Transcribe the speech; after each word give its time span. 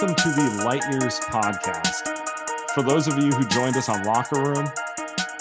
Welcome 0.00 0.14
to 0.14 0.30
the 0.30 0.62
Light 0.64 0.84
Years 0.92 1.18
podcast. 1.18 2.06
For 2.72 2.82
those 2.82 3.08
of 3.08 3.18
you 3.18 3.32
who 3.32 3.44
joined 3.48 3.76
us 3.76 3.88
on 3.88 4.04
Locker 4.04 4.40
Room, 4.40 4.64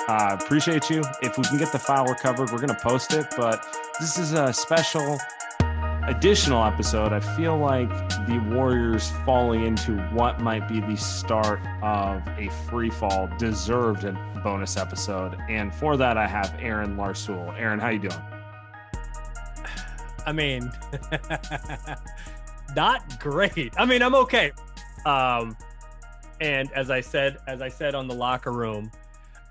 uh, 0.07 0.35
appreciate 0.41 0.89
you. 0.89 1.03
If 1.21 1.37
we 1.37 1.43
can 1.43 1.59
get 1.59 1.71
the 1.71 1.77
file 1.77 2.05
recovered, 2.05 2.49
we're 2.49 2.57
going 2.57 2.69
to 2.69 2.81
post 2.81 3.13
it. 3.13 3.27
But 3.37 3.63
this 3.99 4.17
is 4.17 4.33
a 4.33 4.51
special 4.51 5.19
additional 6.07 6.63
episode. 6.63 7.13
I 7.13 7.19
feel 7.19 7.55
like 7.55 7.87
the 8.25 8.39
Warriors 8.49 9.11
falling 9.27 9.63
into 9.63 9.95
what 10.07 10.39
might 10.39 10.67
be 10.67 10.79
the 10.79 10.97
start 10.97 11.59
of 11.83 12.27
a 12.39 12.49
free 12.67 12.89
fall 12.89 13.29
deserved 13.37 14.05
a 14.05 14.13
bonus 14.43 14.75
episode. 14.75 15.37
And 15.47 15.71
for 15.71 15.97
that, 15.97 16.17
I 16.17 16.25
have 16.25 16.55
Aaron 16.57 16.97
Larsuel. 16.97 17.55
Aaron, 17.59 17.77
how 17.77 17.89
you 17.89 17.99
doing? 17.99 18.21
I 20.25 20.31
mean, 20.31 20.71
not 22.75 23.19
great. 23.19 23.73
I 23.77 23.85
mean, 23.85 24.01
I'm 24.01 24.15
okay. 24.15 24.51
Um, 25.05 25.55
and 26.41 26.71
as 26.73 26.89
I 26.89 27.01
said, 27.01 27.37
as 27.47 27.61
I 27.61 27.69
said 27.69 27.95
on 27.95 28.07
the 28.07 28.13
locker 28.13 28.51
room, 28.51 28.91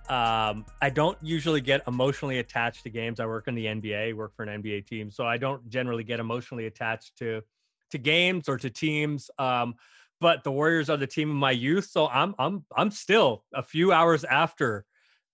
um, 0.08 0.64
I 0.80 0.90
don't 0.92 1.18
usually 1.20 1.60
get 1.60 1.82
emotionally 1.88 2.38
attached 2.38 2.84
to 2.84 2.90
games. 2.90 3.18
I 3.18 3.26
work 3.26 3.48
in 3.48 3.54
the 3.54 3.66
NBA, 3.66 4.14
work 4.14 4.36
for 4.36 4.44
an 4.44 4.62
NBA 4.62 4.86
team, 4.86 5.10
so 5.10 5.26
I 5.26 5.36
don't 5.36 5.68
generally 5.68 6.04
get 6.04 6.20
emotionally 6.20 6.66
attached 6.66 7.18
to 7.18 7.42
to 7.90 7.98
games 7.98 8.48
or 8.48 8.56
to 8.58 8.70
teams. 8.70 9.30
Um, 9.38 9.74
but 10.20 10.44
the 10.44 10.52
Warriors 10.52 10.88
are 10.90 10.96
the 10.96 11.06
team 11.06 11.30
of 11.30 11.36
my 11.36 11.50
youth, 11.50 11.86
so 11.86 12.06
I'm 12.06 12.34
I'm 12.38 12.64
I'm 12.76 12.92
still 12.92 13.44
a 13.52 13.62
few 13.62 13.92
hours 13.92 14.22
after 14.22 14.84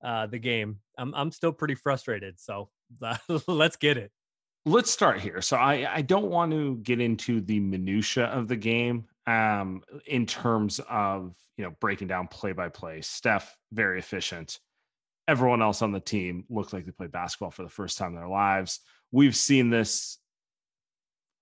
uh, 0.02 0.26
the 0.26 0.38
game. 0.38 0.78
I'm 0.96 1.14
I'm 1.14 1.30
still 1.30 1.52
pretty 1.52 1.74
frustrated. 1.74 2.40
So 2.40 2.70
let's 3.46 3.76
get 3.76 3.98
it 3.98 4.10
let's 4.64 4.90
start 4.90 5.20
here. 5.20 5.40
So 5.40 5.56
I, 5.56 5.88
I 5.92 6.02
don't 6.02 6.30
want 6.30 6.52
to 6.52 6.76
get 6.76 7.00
into 7.00 7.40
the 7.40 7.60
minutia 7.60 8.26
of 8.26 8.48
the 8.48 8.56
game 8.56 9.06
um, 9.26 9.82
in 10.06 10.26
terms 10.26 10.80
of 10.88 11.36
you 11.56 11.64
know 11.64 11.72
breaking 11.80 12.08
down 12.08 12.28
play 12.28 12.52
by 12.52 12.68
play. 12.68 13.00
Steph 13.00 13.56
very 13.72 13.98
efficient. 13.98 14.58
Everyone 15.28 15.62
else 15.62 15.82
on 15.82 15.92
the 15.92 16.00
team 16.00 16.44
looked 16.48 16.72
like 16.72 16.84
they 16.84 16.92
played 16.92 17.12
basketball 17.12 17.50
for 17.50 17.62
the 17.62 17.68
first 17.68 17.98
time 17.98 18.08
in 18.08 18.16
their 18.16 18.28
lives. 18.28 18.80
We've 19.12 19.36
seen 19.36 19.70
this 19.70 20.18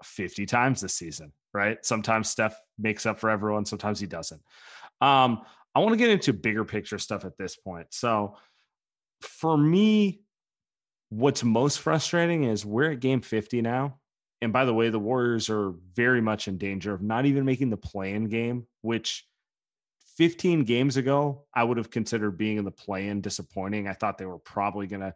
50 0.04 0.44
times 0.46 0.80
this 0.80 0.94
season, 0.94 1.32
right? 1.54 1.84
Sometimes 1.84 2.28
Steph 2.28 2.58
makes 2.78 3.06
up 3.06 3.18
for 3.18 3.30
everyone, 3.30 3.64
sometimes 3.64 3.98
he 3.98 4.06
doesn't. 4.06 4.40
Um, 5.00 5.42
I 5.74 5.78
want 5.80 5.92
to 5.92 5.96
get 5.96 6.10
into 6.10 6.32
bigger 6.32 6.64
picture 6.64 6.98
stuff 6.98 7.24
at 7.24 7.38
this 7.38 7.56
point. 7.56 7.86
So 7.90 8.36
for 9.22 9.56
me, 9.56 10.20
what's 11.10 11.44
most 11.44 11.80
frustrating 11.80 12.44
is 12.44 12.64
we're 12.64 12.92
at 12.92 13.00
game 13.00 13.20
50 13.20 13.60
now. 13.62 13.98
And 14.40 14.52
by 14.52 14.64
the 14.64 14.72
way, 14.72 14.88
the 14.88 14.98
Warriors 14.98 15.50
are 15.50 15.74
very 15.94 16.22
much 16.22 16.48
in 16.48 16.56
danger 16.56 16.94
of 16.94 17.02
not 17.02 17.26
even 17.26 17.44
making 17.44 17.68
the 17.68 17.76
play 17.76 18.14
in 18.14 18.28
game, 18.28 18.66
which 18.80 19.26
15 20.16 20.64
games 20.64 20.96
ago, 20.96 21.44
I 21.54 21.64
would 21.64 21.76
have 21.76 21.90
considered 21.90 22.38
being 22.38 22.56
in 22.56 22.64
the 22.64 22.70
play 22.70 23.08
in 23.08 23.20
disappointing. 23.20 23.86
I 23.86 23.92
thought 23.92 24.16
they 24.16 24.26
were 24.26 24.38
probably 24.38 24.86
going 24.86 25.00
to, 25.00 25.14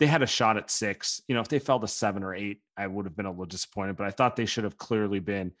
they 0.00 0.06
had 0.06 0.22
a 0.22 0.26
shot 0.26 0.56
at 0.56 0.70
six. 0.70 1.20
You 1.28 1.34
know, 1.34 1.40
if 1.40 1.48
they 1.48 1.60
fell 1.60 1.78
to 1.78 1.86
seven 1.86 2.24
or 2.24 2.34
eight, 2.34 2.60
I 2.76 2.86
would 2.86 3.06
have 3.06 3.16
been 3.16 3.26
a 3.26 3.30
little 3.30 3.44
disappointed, 3.44 3.96
but 3.96 4.06
I 4.06 4.10
thought 4.10 4.36
they 4.36 4.46
should 4.46 4.64
have 4.64 4.78
clearly 4.78 5.20
been 5.20 5.52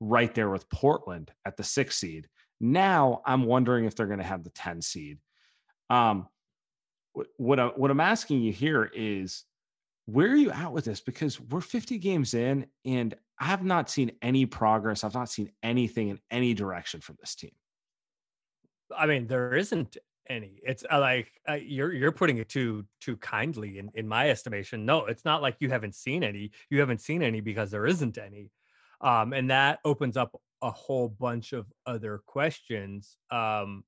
right 0.00 0.34
there 0.34 0.50
with 0.50 0.68
Portland 0.68 1.30
at 1.44 1.56
the 1.56 1.64
six 1.64 1.96
seed. 1.96 2.28
Now 2.60 3.22
I'm 3.24 3.44
wondering 3.44 3.84
if 3.84 3.94
they're 3.94 4.06
going 4.06 4.18
to 4.18 4.24
have 4.24 4.44
the 4.44 4.50
10 4.50 4.82
seed. 4.82 5.18
Um, 5.90 6.28
what 7.36 7.78
what 7.78 7.90
I'm 7.90 8.00
asking 8.00 8.42
you 8.42 8.52
here 8.52 8.90
is 8.94 9.44
where 10.06 10.28
are 10.28 10.36
you 10.36 10.50
at 10.50 10.72
with 10.72 10.86
this? 10.86 11.00
Because 11.00 11.38
we're 11.38 11.60
50 11.60 11.98
games 11.98 12.32
in, 12.32 12.66
and 12.84 13.14
I 13.38 13.44
have 13.44 13.62
not 13.62 13.90
seen 13.90 14.12
any 14.22 14.46
progress. 14.46 15.04
I've 15.04 15.14
not 15.14 15.28
seen 15.28 15.50
anything 15.62 16.08
in 16.08 16.18
any 16.30 16.54
direction 16.54 17.00
from 17.00 17.16
this 17.20 17.34
team. 17.34 17.50
I 18.96 19.06
mean, 19.06 19.26
there 19.26 19.54
isn't 19.54 19.98
any. 20.28 20.60
It's 20.62 20.84
uh, 20.90 20.98
like 20.98 21.30
uh, 21.48 21.54
you're 21.54 21.92
you're 21.92 22.12
putting 22.12 22.38
it 22.38 22.48
too 22.48 22.86
too 23.00 23.16
kindly 23.18 23.78
in 23.78 23.90
in 23.94 24.08
my 24.08 24.30
estimation. 24.30 24.86
No, 24.86 25.06
it's 25.06 25.24
not 25.24 25.42
like 25.42 25.56
you 25.60 25.68
haven't 25.68 25.94
seen 25.94 26.24
any. 26.24 26.52
You 26.70 26.80
haven't 26.80 27.00
seen 27.00 27.22
any 27.22 27.40
because 27.40 27.70
there 27.70 27.86
isn't 27.86 28.18
any, 28.18 28.50
um, 29.00 29.32
and 29.32 29.50
that 29.50 29.80
opens 29.84 30.16
up 30.16 30.40
a 30.62 30.70
whole 30.70 31.08
bunch 31.08 31.52
of 31.52 31.66
other 31.86 32.22
questions. 32.26 33.16
Um, 33.30 33.84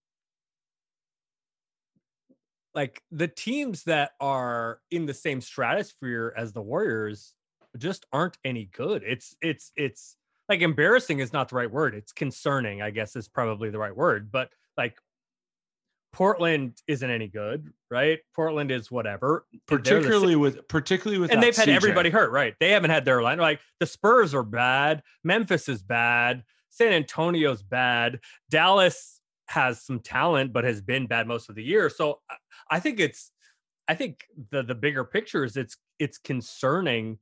like 2.75 3.03
the 3.11 3.29
teams 3.29 3.85
that 3.85 4.13
are 4.21 4.81
in 4.91 5.07
the 5.07 5.15
same 5.15 5.41
stratosphere 5.41 6.33
as 6.37 6.53
the 6.53 6.63
Warriors 6.63 7.35
just 7.79 8.07
aren't 8.13 8.39
any 8.45 8.71
good. 8.73 9.03
It's 9.07 9.35
it's 9.41 9.73
it's 9.77 10.17
like 10.49 10.61
embarrassing 10.61 11.21
is 11.21 11.33
not 11.33 11.49
the 11.49 11.57
right 11.57 11.71
word. 11.71 11.95
It's 11.95 12.13
concerning, 12.13 12.83
I 12.83 12.91
guess 12.91 13.17
is 13.17 13.29
probably 13.29 13.71
the 13.71 13.79
right 13.79 13.95
word. 13.95 14.31
But 14.31 14.51
like 14.77 14.99
Portland 16.13 16.81
isn't 16.87 17.09
any 17.09 17.29
good, 17.29 17.73
right? 17.91 18.19
Portland 18.35 18.71
is 18.71 18.91
whatever. 18.91 19.47
Particularly 19.67 20.37
with 20.37 20.67
particularly 20.69 21.21
with 21.21 21.33
and 21.33 21.43
they've 21.43 21.57
had 21.57 21.69
CJ. 21.69 21.77
everybody 21.77 22.11
hurt, 22.11 22.33
right? 22.33 22.55
They 22.59 22.71
haven't 22.71 22.91
had 22.91 23.05
their 23.05 23.23
line. 23.23 23.39
Like 23.39 23.61
the 23.79 23.87
Spurs 23.87 24.35
are 24.35 24.43
bad, 24.43 25.03
Memphis 25.23 25.69
is 25.69 25.83
bad, 25.83 26.45
San 26.69 26.93
Antonio's 26.93 27.63
bad, 27.63 28.21
Dallas 28.49 29.20
has 29.51 29.83
some 29.83 29.99
talent 29.99 30.53
but 30.53 30.63
has 30.65 30.81
been 30.81 31.07
bad 31.07 31.27
most 31.27 31.49
of 31.49 31.57
the 31.57 31.63
year. 31.63 31.91
So 31.91 32.21
I 32.71 32.79
think 32.79 33.01
it's 33.01 33.33
I 33.89 33.95
think 33.95 34.25
the 34.51 34.63
the 34.63 34.75
bigger 34.75 35.05
picture 35.05 35.45
is 35.45 35.57
it's 35.57 35.77
it's 35.99 36.19
concerning 36.19 37.19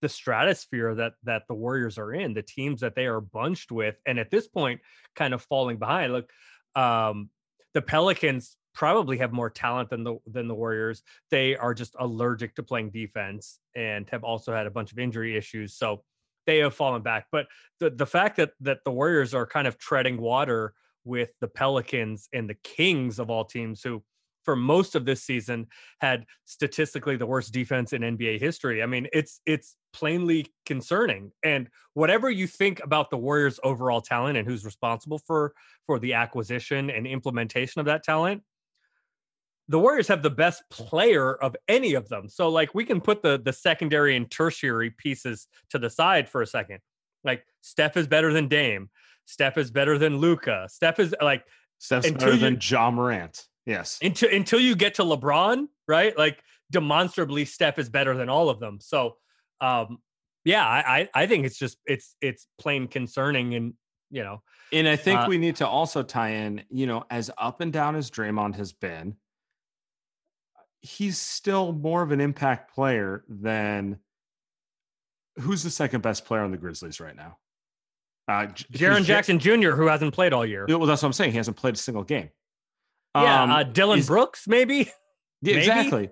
the 0.00 0.08
stratosphere 0.08 0.94
that 0.94 1.14
that 1.24 1.42
the 1.48 1.54
Warriors 1.54 1.98
are 1.98 2.12
in, 2.12 2.34
the 2.34 2.42
teams 2.42 2.80
that 2.80 2.94
they 2.94 3.06
are 3.06 3.20
bunched 3.20 3.72
with, 3.72 3.96
and 4.06 4.18
at 4.18 4.30
this 4.30 4.46
point, 4.46 4.80
kind 5.16 5.34
of 5.34 5.42
falling 5.42 5.78
behind. 5.78 6.12
Look, 6.12 6.30
um, 6.76 7.30
the 7.74 7.82
Pelicans 7.82 8.56
probably 8.74 9.18
have 9.18 9.32
more 9.32 9.50
talent 9.50 9.90
than 9.90 10.04
the 10.04 10.18
than 10.26 10.46
the 10.46 10.54
Warriors. 10.54 11.02
They 11.30 11.56
are 11.56 11.74
just 11.74 11.96
allergic 11.98 12.54
to 12.54 12.62
playing 12.62 12.90
defense 12.90 13.58
and 13.74 14.08
have 14.10 14.22
also 14.22 14.54
had 14.54 14.68
a 14.68 14.70
bunch 14.70 14.92
of 14.92 15.00
injury 15.00 15.36
issues. 15.36 15.74
So 15.74 16.04
they 16.46 16.58
have 16.58 16.74
fallen 16.74 17.02
back. 17.02 17.26
But 17.32 17.46
the 17.80 17.90
the 17.90 18.06
fact 18.06 18.36
that 18.36 18.52
that 18.60 18.84
the 18.84 18.92
Warriors 18.92 19.34
are 19.34 19.46
kind 19.46 19.66
of 19.66 19.78
treading 19.78 20.20
water 20.20 20.74
with 21.04 21.30
the 21.40 21.48
Pelicans 21.48 22.28
and 22.32 22.48
the 22.48 22.56
Kings 22.62 23.18
of 23.18 23.30
all 23.30 23.44
teams 23.44 23.82
who 23.82 24.02
for 24.44 24.56
most 24.56 24.94
of 24.94 25.04
this 25.04 25.22
season 25.22 25.66
had 26.00 26.26
statistically 26.44 27.16
the 27.16 27.26
worst 27.26 27.52
defense 27.52 27.92
in 27.92 28.02
NBA 28.02 28.40
history. 28.40 28.82
I 28.82 28.86
mean, 28.86 29.06
it's 29.12 29.40
it's 29.46 29.76
plainly 29.92 30.46
concerning. 30.66 31.32
And 31.42 31.68
whatever 31.94 32.30
you 32.30 32.46
think 32.46 32.82
about 32.82 33.10
the 33.10 33.18
Warriors' 33.18 33.60
overall 33.62 34.00
talent 34.00 34.38
and 34.38 34.46
who's 34.46 34.64
responsible 34.64 35.18
for 35.18 35.52
for 35.86 35.98
the 35.98 36.14
acquisition 36.14 36.90
and 36.90 37.06
implementation 37.06 37.80
of 37.80 37.86
that 37.86 38.02
talent, 38.02 38.42
the 39.68 39.78
Warriors 39.78 40.08
have 40.08 40.22
the 40.22 40.30
best 40.30 40.62
player 40.70 41.34
of 41.34 41.56
any 41.68 41.94
of 41.94 42.08
them. 42.08 42.28
So 42.28 42.48
like 42.48 42.74
we 42.74 42.84
can 42.84 43.00
put 43.00 43.22
the 43.22 43.40
the 43.42 43.52
secondary 43.52 44.16
and 44.16 44.30
tertiary 44.30 44.90
pieces 44.90 45.46
to 45.70 45.78
the 45.78 45.90
side 45.90 46.28
for 46.28 46.42
a 46.42 46.46
second. 46.46 46.80
Like 47.24 47.44
Steph 47.60 47.96
is 47.96 48.06
better 48.06 48.32
than 48.32 48.48
Dame. 48.48 48.90
Steph 49.24 49.58
is 49.58 49.70
better 49.70 49.98
than 49.98 50.18
Luka. 50.18 50.68
Steph 50.70 50.98
is 50.98 51.14
like 51.20 51.44
Steph's 51.78 52.10
better 52.10 52.36
than 52.36 52.58
Ja 52.60 52.90
Morant. 52.90 53.46
Yes. 53.66 53.98
Until 54.02 54.30
until 54.30 54.60
you 54.60 54.74
get 54.74 54.94
to 54.94 55.02
LeBron, 55.02 55.66
right? 55.86 56.16
Like 56.16 56.42
demonstrably, 56.70 57.44
Steph 57.44 57.78
is 57.78 57.88
better 57.88 58.16
than 58.16 58.28
all 58.28 58.48
of 58.48 58.58
them. 58.58 58.78
So, 58.80 59.16
um, 59.60 59.98
yeah, 60.44 60.66
I 60.66 61.08
I 61.14 61.26
think 61.26 61.46
it's 61.46 61.58
just 61.58 61.78
it's 61.86 62.16
it's 62.20 62.46
plain 62.58 62.88
concerning, 62.88 63.54
and 63.54 63.74
you 64.10 64.24
know, 64.24 64.42
and 64.72 64.88
I 64.88 64.96
think 64.96 65.20
uh, 65.20 65.26
we 65.28 65.38
need 65.38 65.56
to 65.56 65.68
also 65.68 66.02
tie 66.02 66.30
in, 66.30 66.62
you 66.70 66.86
know, 66.86 67.04
as 67.10 67.30
up 67.38 67.60
and 67.60 67.72
down 67.72 67.94
as 67.94 68.10
Draymond 68.10 68.56
has 68.56 68.72
been, 68.72 69.16
he's 70.80 71.18
still 71.18 71.72
more 71.72 72.02
of 72.02 72.10
an 72.10 72.20
impact 72.20 72.74
player 72.74 73.24
than 73.28 73.98
who's 75.40 75.62
the 75.62 75.70
second 75.70 76.02
best 76.02 76.24
player 76.24 76.40
on 76.40 76.50
the 76.50 76.56
Grizzlies 76.56 77.00
right 77.00 77.16
now. 77.16 77.38
Uh, 78.28 78.46
Jaren 78.72 79.04
Jackson 79.04 79.38
Jr., 79.38 79.70
who 79.70 79.86
hasn't 79.88 80.14
played 80.14 80.32
all 80.32 80.46
year. 80.46 80.66
Well, 80.68 80.86
that's 80.86 81.02
what 81.02 81.08
I'm 81.08 81.12
saying. 81.12 81.32
He 81.32 81.36
hasn't 81.36 81.56
played 81.56 81.74
a 81.74 81.78
single 81.78 82.04
game. 82.04 82.30
Yeah, 83.14 83.42
um, 83.42 83.50
uh, 83.50 83.62
Dillon 83.64 84.02
Brooks, 84.02 84.46
maybe. 84.46 84.90
Yeah, 85.44 85.56
exactly. 85.56 86.08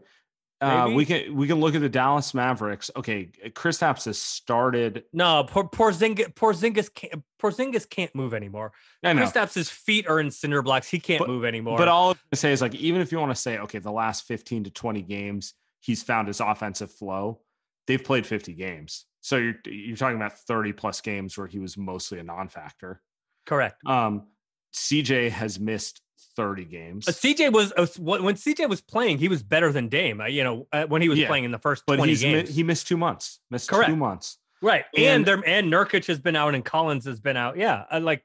Uh, 0.61 0.91
we 0.93 1.07
can 1.07 1.37
we 1.37 1.47
can 1.47 1.61
look 1.61 1.77
at 1.77 1.81
the 1.81 1.89
Dallas 1.89 2.35
Mavericks. 2.35 2.91
Okay, 2.97 3.31
Chris 3.55 3.79
Kristaps 3.79 4.07
has 4.07 4.19
started. 4.19 5.05
No, 5.12 5.45
poor 5.45 5.62
Porzingis, 5.62 6.35
Porzingis 6.35 6.93
can't 6.93 7.23
Porzingis 7.41 7.89
can't 7.89 8.12
move 8.12 8.35
anymore. 8.35 8.73
I 9.05 9.12
know. 9.12 9.23
Kristaps's 9.23 9.71
feet 9.71 10.09
are 10.09 10.19
in 10.19 10.33
cinder 10.33 10.62
blocks. 10.62 10.89
He 10.89 10.99
can't 10.99 11.21
but, 11.21 11.29
move 11.29 11.45
anymore. 11.45 11.79
But 11.79 11.87
all 11.87 12.17
I 12.33 12.37
say 12.37 12.51
is 12.51 12.61
like, 12.61 12.75
even 12.75 13.01
if 13.01 13.12
you 13.12 13.19
want 13.19 13.31
to 13.31 13.41
say, 13.41 13.59
okay, 13.59 13.79
the 13.79 13.93
last 13.93 14.27
fifteen 14.27 14.65
to 14.65 14.71
twenty 14.71 15.01
games, 15.01 15.55
he's 15.79 16.03
found 16.03 16.27
his 16.27 16.41
offensive 16.41 16.91
flow. 16.91 17.41
They've 17.90 18.02
played 18.02 18.25
fifty 18.25 18.52
games, 18.54 19.06
so 19.20 19.37
you're 19.37 19.56
you're 19.66 19.96
talking 19.96 20.14
about 20.14 20.38
thirty 20.38 20.72
plus 20.72 21.00
games 21.00 21.37
where 21.37 21.48
he 21.48 21.58
was 21.58 21.76
mostly 21.76 22.20
a 22.20 22.22
non-factor. 22.22 23.00
Correct. 23.46 23.84
Um, 23.84 24.28
CJ 24.72 25.31
has 25.31 25.58
missed 25.58 26.02
30 26.37 26.66
games. 26.66 27.06
But 27.06 27.16
CJ 27.16 27.52
was 27.52 27.72
uh, 27.76 27.88
when 27.98 28.37
CJ 28.37 28.69
was 28.69 28.81
playing, 28.81 29.19
he 29.19 29.26
was 29.26 29.42
better 29.42 29.72
than 29.72 29.88
Dame. 29.88 30.20
Uh, 30.20 30.26
you 30.26 30.44
know, 30.44 30.69
uh, 30.72 30.84
when 30.84 31.02
he 31.02 31.08
was 31.08 31.19
yeah, 31.19 31.26
playing 31.26 31.42
in 31.42 31.50
the 31.50 31.58
first 31.58 31.82
but 31.84 31.96
20 31.96 32.14
games, 32.14 32.48
mi- 32.48 32.54
he 32.54 32.62
missed 32.62 32.87
two 32.87 32.96
months. 32.96 33.40
Missed 33.50 33.69
Correct. 33.69 33.88
two 33.88 33.96
months. 33.96 34.38
Right, 34.62 34.84
and 34.94 35.04
and, 35.04 35.26
there, 35.26 35.42
and 35.44 35.72
Nurkic 35.72 36.06
has 36.06 36.20
been 36.20 36.37
out, 36.37 36.54
and 36.54 36.64
Collins 36.64 37.06
has 37.06 37.19
been 37.19 37.37
out. 37.37 37.56
Yeah, 37.56 37.87
I 37.90 37.98
like 37.98 38.22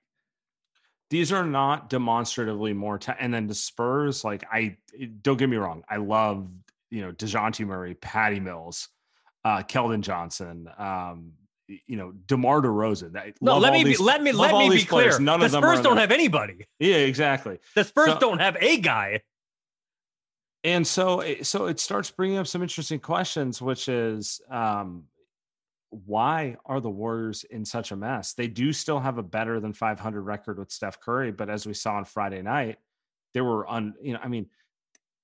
these 1.10 1.32
are 1.32 1.44
not 1.44 1.90
demonstratively 1.90 2.74
more. 2.74 3.00
Ta- 3.00 3.16
and 3.20 3.34
then 3.34 3.48
the 3.48 3.56
Spurs, 3.56 4.24
like 4.24 4.44
I 4.52 4.78
don't 5.24 5.38
get 5.38 5.50
me 5.50 5.58
wrong, 5.58 5.84
I 5.90 5.96
love 5.96 6.48
you 6.92 7.02
know 7.02 7.14
Dejounte 7.14 7.66
Murray, 7.66 7.96
Patty 7.96 8.40
Mills, 8.40 8.90
uh, 9.46 9.62
Keldon 9.62 10.02
Johnson, 10.02 10.68
um, 10.78 11.34
you 11.68 11.96
know, 11.96 12.12
DeMar 12.12 12.64
DeRozan. 12.64 13.34
No, 13.42 13.60
let 13.60 13.72
me 13.74 13.84
these, 13.84 14.00
be, 14.00 14.04
let 14.04 14.22
me 14.22 14.32
let 14.32 14.54
me 14.56 14.70
be 14.70 14.84
clear. 14.84 15.18
None 15.20 15.40
the 15.40 15.46
of 15.46 15.52
Spurs 15.52 15.82
don't 15.82 15.98
have 15.98 16.12
anybody. 16.12 16.68
Yeah, 16.80 16.96
exactly. 16.96 17.60
The 17.76 17.84
Spurs 17.84 18.14
so, 18.14 18.20
don't 18.20 18.40
have 18.40 18.58
a 18.60 18.78
guy. 18.78 19.22
And 20.64 20.86
so, 20.86 21.20
eh, 21.20 21.44
so 21.44 21.68
it 21.68 21.80
starts 21.80 22.10
bringing 22.10 22.40
up 22.40 22.48
some 22.48 22.64
interesting 22.64 23.00
questions, 23.00 23.62
which 23.62 23.88
is, 23.88 24.42
um, 24.50 25.04
why 25.92 26.58
are 26.66 26.82
the 26.82 26.90
Warriors 26.90 27.44
in 27.44 27.64
such 27.66 27.92
a 27.92 27.96
mess? 27.96 28.34
They 28.34 28.48
do 28.48 28.74
still 28.74 29.00
have 29.00 29.20
a 29.20 29.24
better 29.24 29.60
than 29.60 29.74
500 29.74 30.22
record 30.22 30.58
with 30.58 30.72
Steph 30.72 31.00
Curry, 31.00 31.32
but 31.32 31.52
as 31.52 31.68
we 31.68 31.76
saw 31.76 31.94
on 31.96 32.06
Friday 32.06 32.42
night, 32.42 32.78
they 33.36 33.42
were 33.42 33.66
on. 33.68 33.94
You 34.02 34.14
know, 34.14 34.20
I 34.24 34.28
mean, 34.28 34.48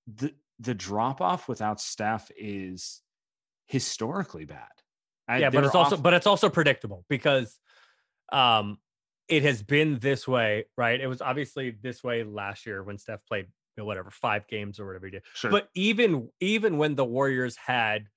the 0.06 0.32
the 0.60 0.76
drop 0.76 1.22
off 1.22 1.48
without 1.48 1.82
Steph 1.82 2.30
is 2.38 3.02
historically 3.72 4.46
bad. 4.46 4.68
I, 5.28 5.38
yeah, 5.38 5.50
but 5.50 5.64
it's 5.64 5.76
also 5.76 5.96
but 5.96 6.14
it's 6.14 6.28
also 6.28 6.50
predictable 6.50 7.06
because 7.08 7.58
um 8.34 8.78
it 9.30 9.44
has 9.44 9.64
been 9.64 9.98
this 10.00 10.28
way, 10.28 10.66
right? 10.78 11.00
It 11.00 11.08
was 11.08 11.22
obviously 11.22 11.72
this 11.82 12.04
way 12.04 12.24
last 12.24 12.66
year 12.66 12.84
when 12.84 12.98
Steph 12.98 13.26
played 13.26 13.46
you 13.46 13.82
know, 13.82 13.86
whatever 13.86 14.12
five 14.12 14.46
games 14.48 14.78
or 14.78 14.86
whatever 14.86 15.06
he 15.06 15.12
did. 15.12 15.24
Sure. 15.34 15.50
But 15.50 15.70
even 15.74 16.30
even 16.42 16.78
when 16.78 16.96
the 16.96 17.06
Warriors 17.06 17.56
had 17.56 18.08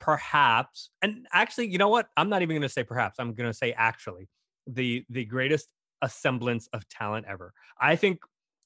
perhaps 0.00 0.90
and 1.02 1.26
actually, 1.32 1.68
you 1.68 1.78
know 1.78 1.88
what? 1.88 2.06
I'm 2.16 2.28
not 2.28 2.42
even 2.42 2.54
going 2.54 2.62
to 2.62 2.68
say 2.68 2.84
perhaps. 2.84 3.18
I'm 3.18 3.34
going 3.34 3.50
to 3.50 3.56
say 3.56 3.72
actually 3.72 4.28
the 4.68 5.04
the 5.10 5.24
greatest 5.24 5.68
assemblance 6.02 6.68
of 6.72 6.88
talent 6.88 7.26
ever. 7.28 7.52
I 7.80 7.96
think 7.96 8.20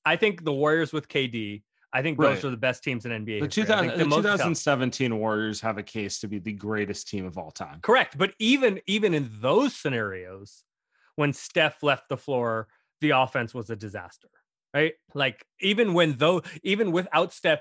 I 0.04 0.16
think 0.16 0.44
the 0.44 0.52
Warriors 0.52 0.92
with 0.92 1.08
KD 1.08 1.62
I 1.92 2.02
think 2.02 2.18
right. 2.18 2.34
those 2.34 2.44
are 2.44 2.50
the 2.50 2.56
best 2.56 2.84
teams 2.84 3.06
in 3.06 3.12
NBA. 3.12 3.40
The, 3.40 3.48
2000, 3.48 3.98
the, 3.98 4.04
the 4.04 4.16
2017 4.16 5.18
Warriors 5.18 5.60
have 5.62 5.78
a 5.78 5.82
case 5.82 6.20
to 6.20 6.28
be 6.28 6.38
the 6.38 6.52
greatest 6.52 7.08
team 7.08 7.24
of 7.24 7.38
all 7.38 7.50
time. 7.50 7.80
Correct, 7.80 8.18
but 8.18 8.34
even 8.38 8.80
even 8.86 9.14
in 9.14 9.30
those 9.40 9.74
scenarios, 9.74 10.64
when 11.16 11.32
Steph 11.32 11.82
left 11.82 12.08
the 12.08 12.16
floor, 12.16 12.68
the 13.00 13.10
offense 13.10 13.54
was 13.54 13.70
a 13.70 13.76
disaster. 13.76 14.28
Right, 14.74 14.94
like 15.14 15.46
even 15.60 15.94
when 15.94 16.18
though 16.18 16.42
even 16.62 16.92
without 16.92 17.32
Steph, 17.32 17.60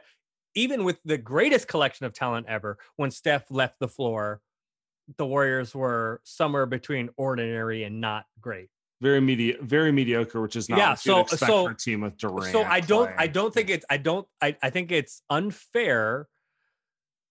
even 0.55 0.83
with 0.83 0.99
the 1.05 1.17
greatest 1.17 1.69
collection 1.69 2.05
of 2.05 2.13
talent 2.13 2.47
ever, 2.49 2.77
when 2.97 3.11
Steph 3.11 3.49
left 3.49 3.79
the 3.79 3.87
floor, 3.87 4.41
the 5.17 5.25
Warriors 5.25 5.73
were 5.73 6.19
somewhere 6.25 6.65
between 6.65 7.09
ordinary 7.15 7.85
and 7.85 8.01
not 8.01 8.25
great 8.41 8.69
very 9.01 9.21
medi- 9.21 9.57
very 9.61 9.91
mediocre, 9.91 10.41
which 10.41 10.55
is 10.55 10.69
not 10.69 10.77
yeah. 10.77 10.93
so 10.95 11.25
so 11.25 11.65
for 11.65 11.71
a 11.71 11.75
team 11.75 12.01
with 12.01 12.17
Durant. 12.17 12.51
So 12.51 12.63
I 12.63 12.79
don't 12.79 13.11
I 13.17 13.27
don't 13.27 13.53
think 13.53 13.69
it's 13.69 13.85
I 13.89 13.97
don't 13.97 14.27
I, 14.41 14.55
I 14.61 14.69
think 14.69 14.91
it's 14.91 15.21
unfair, 15.29 16.27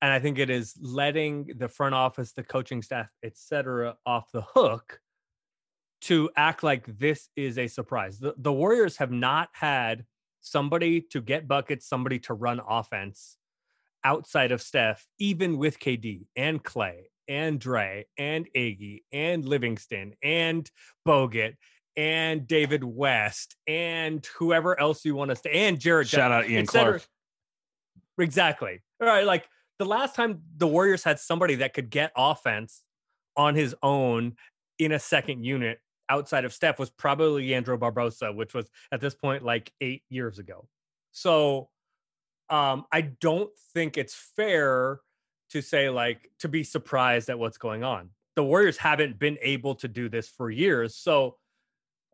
and 0.00 0.12
I 0.12 0.18
think 0.18 0.38
it 0.38 0.50
is 0.50 0.76
letting 0.80 1.52
the 1.56 1.68
front 1.68 1.94
office, 1.94 2.32
the 2.32 2.44
coaching 2.44 2.82
staff, 2.82 3.10
etc., 3.22 3.96
off 4.06 4.30
the 4.32 4.42
hook 4.42 5.00
to 6.02 6.30
act 6.36 6.62
like 6.62 6.98
this 6.98 7.30
is 7.36 7.58
a 7.58 7.66
surprise. 7.66 8.18
The, 8.18 8.34
the 8.36 8.52
Warriors 8.52 8.98
have 8.98 9.10
not 9.10 9.48
had 9.52 10.04
somebody 10.40 11.00
to 11.00 11.20
get 11.20 11.48
buckets, 11.48 11.88
somebody 11.88 12.18
to 12.20 12.34
run 12.34 12.60
offense 12.66 13.38
outside 14.04 14.52
of 14.52 14.62
Steph, 14.62 15.04
even 15.18 15.58
with 15.58 15.80
KD 15.80 16.26
and 16.36 16.62
Clay 16.62 17.10
and 17.28 17.58
Dre 17.58 18.06
and 18.16 18.46
Iggy 18.56 19.02
and 19.12 19.44
Livingston 19.44 20.14
and 20.22 20.70
Bogut 21.06 21.54
and 21.96 22.46
David 22.46 22.84
West 22.84 23.56
and 23.66 24.26
whoever 24.38 24.78
else 24.78 25.04
you 25.04 25.14
want 25.14 25.30
us 25.30 25.40
to 25.42 25.54
and 25.54 25.78
Jared. 25.78 26.08
Shout 26.08 26.32
out 26.32 26.48
Ian 26.48 26.66
Clark. 26.66 27.06
Exactly. 28.18 28.80
All 29.00 29.08
right. 29.08 29.26
Like 29.26 29.48
the 29.78 29.84
last 29.84 30.14
time 30.14 30.42
the 30.56 30.66
Warriors 30.66 31.04
had 31.04 31.18
somebody 31.18 31.56
that 31.56 31.74
could 31.74 31.90
get 31.90 32.12
offense 32.16 32.82
on 33.36 33.54
his 33.54 33.74
own 33.82 34.34
in 34.78 34.92
a 34.92 34.98
second 34.98 35.44
unit 35.44 35.80
outside 36.08 36.44
of 36.44 36.52
Steph 36.52 36.78
was 36.78 36.90
probably 36.90 37.46
Leandro 37.46 37.76
Barbosa, 37.76 38.34
which 38.34 38.54
was 38.54 38.70
at 38.92 39.00
this 39.00 39.14
point 39.14 39.44
like 39.44 39.72
eight 39.80 40.02
years 40.08 40.38
ago. 40.38 40.68
So 41.12 41.68
um, 42.48 42.84
I 42.92 43.00
don't 43.02 43.50
think 43.74 43.96
it's 43.96 44.14
fair 44.36 45.00
to 45.50 45.60
say 45.60 45.88
like 45.88 46.30
to 46.40 46.48
be 46.48 46.64
surprised 46.64 47.30
at 47.30 47.38
what's 47.38 47.58
going 47.58 47.84
on. 47.84 48.10
The 48.34 48.44
Warriors 48.44 48.76
haven't 48.76 49.18
been 49.18 49.38
able 49.40 49.74
to 49.76 49.88
do 49.88 50.08
this 50.08 50.28
for 50.28 50.50
years, 50.50 50.96
so 50.96 51.36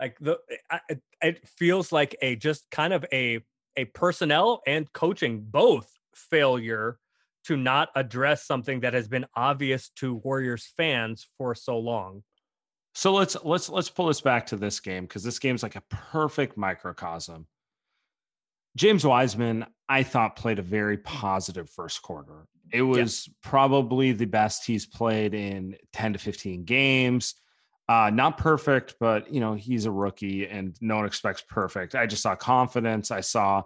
like 0.01 0.19
the 0.21 0.39
eh, 0.71 0.79
it, 0.89 1.03
it 1.21 1.49
feels 1.49 1.93
like 1.93 2.17
a 2.23 2.37
just 2.37 2.71
kind 2.71 2.93
of 2.93 3.05
a 3.13 3.41
a 3.77 3.87
personnel 3.87 4.63
and 4.67 4.93
coaching 4.93 5.41
both 5.41 5.91
failure 6.15 6.99
to 7.45 7.57
not 7.57 7.89
address 7.97 8.45
something 8.47 8.81
that 8.81 8.95
has 8.95 9.09
been 9.09 9.27
obvious 9.35 9.89
to 9.97 10.15
Warriors 10.15 10.73
fans 10.77 11.27
for 11.39 11.55
so 11.55 11.79
long. 11.79 12.23
So 12.95 13.15
let's 13.15 13.37
let's 13.43 13.69
let's 13.69 13.89
pull 13.89 14.07
this 14.07 14.21
back 14.21 14.47
to 14.47 14.57
this 14.57 14.79
game 14.81 15.05
because 15.05 15.25
this 15.25 15.39
game's 15.39 15.63
like 15.63 15.77
a 15.77 15.83
perfect 15.89 16.57
microcosm. 16.57 17.47
James 18.77 19.05
Wiseman, 19.05 19.67
I 19.89 20.03
thought 20.03 20.37
played 20.37 20.59
a 20.59 20.63
very 20.63 20.99
positive 20.99 21.69
first 21.69 22.03
quarter. 22.03 22.47
It 22.73 22.83
was 22.83 23.27
yeah. 23.27 23.33
probably 23.43 24.13
the 24.13 24.25
best 24.25 24.67
he's 24.67 24.87
played 24.87 25.35
in 25.35 25.77
10 25.93 26.15
to 26.15 26.19
15 26.19 26.65
games. 26.65 27.35
Uh, 27.89 28.11
not 28.11 28.39
perfect, 28.39 28.95
but 29.01 29.33
you 29.33 29.41
know 29.41 29.55
he's 29.55 29.87
a 29.87 29.91
rookie, 29.91 30.47
and 30.47 30.77
no 30.81 30.97
one 30.97 31.05
expects 31.05 31.43
perfect. 31.47 31.95
I 31.95 32.07
just 32.07 32.23
saw 32.23 32.35
confidence. 32.35 33.11
I 33.11 33.21
saw 33.21 33.65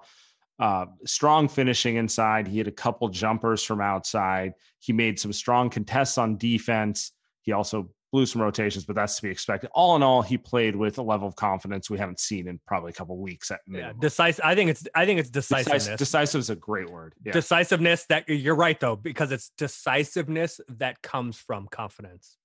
uh, 0.58 0.86
strong 1.04 1.48
finishing 1.48 1.96
inside. 1.96 2.48
He 2.48 2.58
had 2.58 2.66
a 2.66 2.72
couple 2.72 3.08
jumpers 3.08 3.62
from 3.62 3.80
outside. 3.80 4.54
He 4.78 4.92
made 4.92 5.20
some 5.20 5.32
strong 5.32 5.70
contests 5.70 6.18
on 6.18 6.38
defense. 6.38 7.12
He 7.42 7.52
also 7.52 7.90
blew 8.12 8.26
some 8.26 8.40
rotations, 8.40 8.84
but 8.84 8.96
that's 8.96 9.16
to 9.16 9.22
be 9.22 9.30
expected. 9.30 9.70
All 9.74 9.96
in 9.96 10.02
all, 10.02 10.22
he 10.22 10.38
played 10.38 10.76
with 10.76 10.98
a 10.98 11.02
level 11.02 11.26
of 11.26 11.36
confidence 11.36 11.90
we 11.90 11.98
haven't 11.98 12.20
seen 12.20 12.48
in 12.48 12.60
probably 12.66 12.90
a 12.90 12.94
couple 12.94 13.16
weeks 13.18 13.50
at 13.50 13.60
Yeah, 13.66 13.92
decisive. 13.98 14.44
I 14.44 14.54
think 14.54 14.70
it's 14.70 14.86
I 14.94 15.04
think 15.06 15.20
it's 15.20 15.30
decisiveness. 15.30 15.84
Decisive, 15.84 15.98
decisive 15.98 16.38
is 16.40 16.50
a 16.50 16.56
great 16.56 16.90
word. 16.90 17.14
Yeah. 17.24 17.32
Decisiveness 17.32 18.06
that 18.06 18.28
you're 18.28 18.54
right 18.54 18.78
though, 18.78 18.96
because 18.96 19.32
it's 19.32 19.50
decisiveness 19.58 20.60
that 20.68 21.02
comes 21.02 21.36
from 21.36 21.68
confidence. 21.70 22.36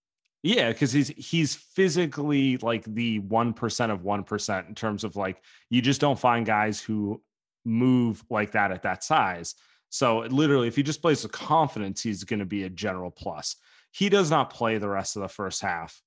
Yeah, 0.44 0.70
because 0.70 0.92
he's 0.92 1.10
he's 1.10 1.56
physically 1.56 2.58
like 2.58 2.84
the 2.86 3.20
one 3.20 3.54
percent 3.54 3.92
of 3.92 4.04
one 4.04 4.24
percent 4.24 4.68
in 4.68 4.76
terms 4.76 5.04
of 5.04 5.16
like 5.16 5.42
you 5.70 5.82
just 5.82 6.02
don't 6.02 6.18
find 6.18 6.46
guys 6.46 6.82
who 6.82 7.22
move 7.64 8.24
like 8.30 8.52
that 8.52 8.72
at 8.72 8.84
that 8.84 9.04
size. 9.04 9.56
So 9.90 10.20
literally, 10.20 10.68
if 10.68 10.76
he 10.76 10.84
just 10.84 11.02
plays 11.02 11.22
with 11.22 11.32
confidence, 11.32 12.02
he's 12.02 12.24
going 12.24 12.40
to 12.40 12.46
be 12.46 12.64
a 12.64 12.70
general 12.70 13.12
plus. 13.12 13.58
He 13.92 14.10
does 14.10 14.30
not 14.32 14.54
play 14.54 14.78
the 14.78 14.90
rest 14.90 15.16
of 15.16 15.22
the 15.22 15.28
first 15.28 15.62
half. 15.62 16.02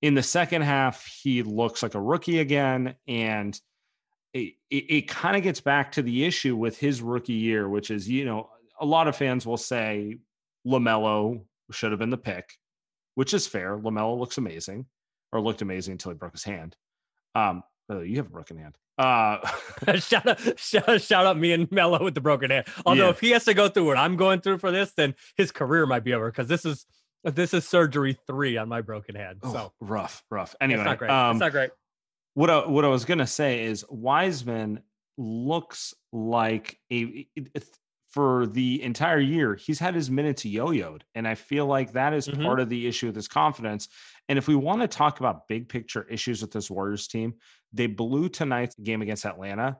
In 0.00 0.14
the 0.14 0.22
second 0.22 0.62
half, 0.62 1.06
he 1.06 1.42
looks 1.42 1.82
like 1.82 1.94
a 1.94 2.00
rookie 2.00 2.40
again, 2.40 2.96
and 3.06 3.58
it, 4.34 4.54
it, 4.70 4.84
it 4.88 5.08
kind 5.08 5.36
of 5.36 5.42
gets 5.42 5.60
back 5.60 5.92
to 5.92 6.02
the 6.02 6.24
issue 6.24 6.56
with 6.56 6.76
his 6.76 7.00
rookie 7.00 7.34
year, 7.34 7.68
which 7.68 7.90
is 7.90 8.08
you 8.08 8.24
know 8.24 8.50
a 8.80 8.86
lot 8.86 9.06
of 9.06 9.14
fans 9.14 9.46
will 9.46 9.56
say 9.56 10.18
Lamelo 10.66 11.44
should 11.70 11.92
have 11.92 12.00
been 12.00 12.10
the 12.10 12.18
pick 12.18 12.52
which 13.14 13.34
is 13.34 13.46
fair. 13.46 13.78
Lamelo 13.78 14.18
looks 14.18 14.38
amazing, 14.38 14.86
or 15.32 15.40
looked 15.40 15.62
amazing 15.62 15.92
until 15.92 16.12
he 16.12 16.18
broke 16.18 16.32
his 16.32 16.44
hand. 16.44 16.76
Um, 17.34 17.62
you 17.88 18.16
have 18.16 18.26
a 18.26 18.30
broken 18.30 18.56
hand. 18.56 18.76
Uh, 18.98 19.38
shout 19.96 20.26
out, 20.26 20.58
shout, 20.58 21.00
shout 21.00 21.26
out 21.26 21.38
me 21.38 21.52
and 21.52 21.70
Mello 21.72 22.02
with 22.04 22.14
the 22.14 22.20
broken 22.20 22.50
hand. 22.50 22.66
Although 22.84 23.04
Yeah. 23.04 23.10
if 23.10 23.20
he 23.20 23.30
has 23.30 23.44
to 23.46 23.54
go 23.54 23.68
through 23.68 23.86
what 23.86 23.96
I'm 23.96 24.16
going 24.16 24.40
through 24.40 24.58
for 24.58 24.70
this, 24.70 24.92
then 24.96 25.14
his 25.36 25.50
career 25.50 25.86
might 25.86 26.04
be 26.04 26.12
over 26.14 26.30
because 26.30 26.48
this 26.48 26.64
is 26.64 26.86
this 27.24 27.54
is 27.54 27.66
surgery 27.68 28.18
three 28.26 28.56
on 28.56 28.68
my 28.68 28.80
broken 28.80 29.14
hand. 29.14 29.38
So 29.42 29.56
oh, 29.56 29.72
rough, 29.80 30.22
rough. 30.30 30.54
Anyway, 30.60 30.80
it's 30.80 30.86
not 30.86 30.98
great. 30.98 31.10
um, 31.10 31.36
it's 31.36 31.40
not 31.40 31.52
great. 31.52 31.70
what 32.34 32.50
I, 32.50 32.66
what 32.66 32.84
I 32.84 32.88
was 32.88 33.04
gonna 33.04 33.26
say 33.26 33.64
is 33.64 33.84
Wiseman 33.88 34.80
looks 35.16 35.94
like 36.12 36.78
a 36.92 37.26
for 38.10 38.46
the 38.46 38.82
entire 38.82 39.18
year 39.20 39.54
he's 39.54 39.78
had 39.78 39.94
his 39.94 40.10
minutes 40.10 40.44
yo-yoed, 40.44 41.00
and 41.14 41.26
I 41.26 41.34
feel 41.34 41.64
like 41.66 41.92
that 41.92 42.12
is 42.12 42.28
Mhm. 42.28 42.44
part 42.44 42.60
of 42.60 42.68
the 42.68 42.86
issue 42.86 43.06
with 43.06 43.16
his 43.16 43.28
confidence. 43.28 43.88
And 44.32 44.38
if 44.38 44.48
we 44.48 44.54
want 44.54 44.80
to 44.80 44.88
talk 44.88 45.20
about 45.20 45.46
big 45.46 45.68
picture 45.68 46.06
issues 46.08 46.40
with 46.40 46.52
this 46.52 46.70
Warriors 46.70 47.06
team, 47.06 47.34
they 47.74 47.86
blew 47.86 48.30
tonight's 48.30 48.74
game 48.76 49.02
against 49.02 49.26
Atlanta, 49.26 49.76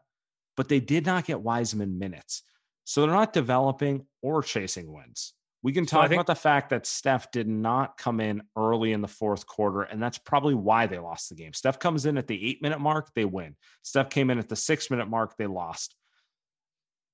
but 0.58 0.68
they 0.68 0.78
did 0.78 1.06
not 1.06 1.24
get 1.24 1.40
Wiseman 1.40 1.98
minutes, 1.98 2.42
so 2.84 3.00
they're 3.00 3.16
not 3.16 3.32
developing 3.32 4.04
or 4.20 4.42
chasing 4.42 4.92
wins. 4.92 5.32
We 5.62 5.72
can 5.72 5.86
So 5.86 5.96
talk 5.96 6.10
think- 6.10 6.18
about 6.20 6.26
the 6.26 6.38
fact 6.38 6.68
that 6.68 6.84
Steph 6.84 7.30
did 7.30 7.48
not 7.48 7.96
come 7.96 8.20
in 8.20 8.42
early 8.54 8.92
in 8.92 9.00
the 9.00 9.08
fourth 9.08 9.46
quarter, 9.46 9.84
and 9.84 10.02
that's 10.02 10.18
probably 10.18 10.52
why 10.52 10.86
they 10.86 10.98
lost 10.98 11.30
the 11.30 11.34
game. 11.34 11.54
Steph 11.54 11.78
comes 11.78 12.04
in 12.04 12.18
at 12.18 12.26
the 12.26 12.46
eight 12.46 12.60
minute 12.60 12.78
mark, 12.78 13.08
they 13.14 13.24
win. 13.24 13.56
Steph 13.80 14.10
came 14.10 14.28
in 14.28 14.38
at 14.38 14.50
the 14.50 14.56
six 14.56 14.90
minute 14.90 15.08
mark, 15.08 15.34
they 15.38 15.46
lost. 15.46 15.96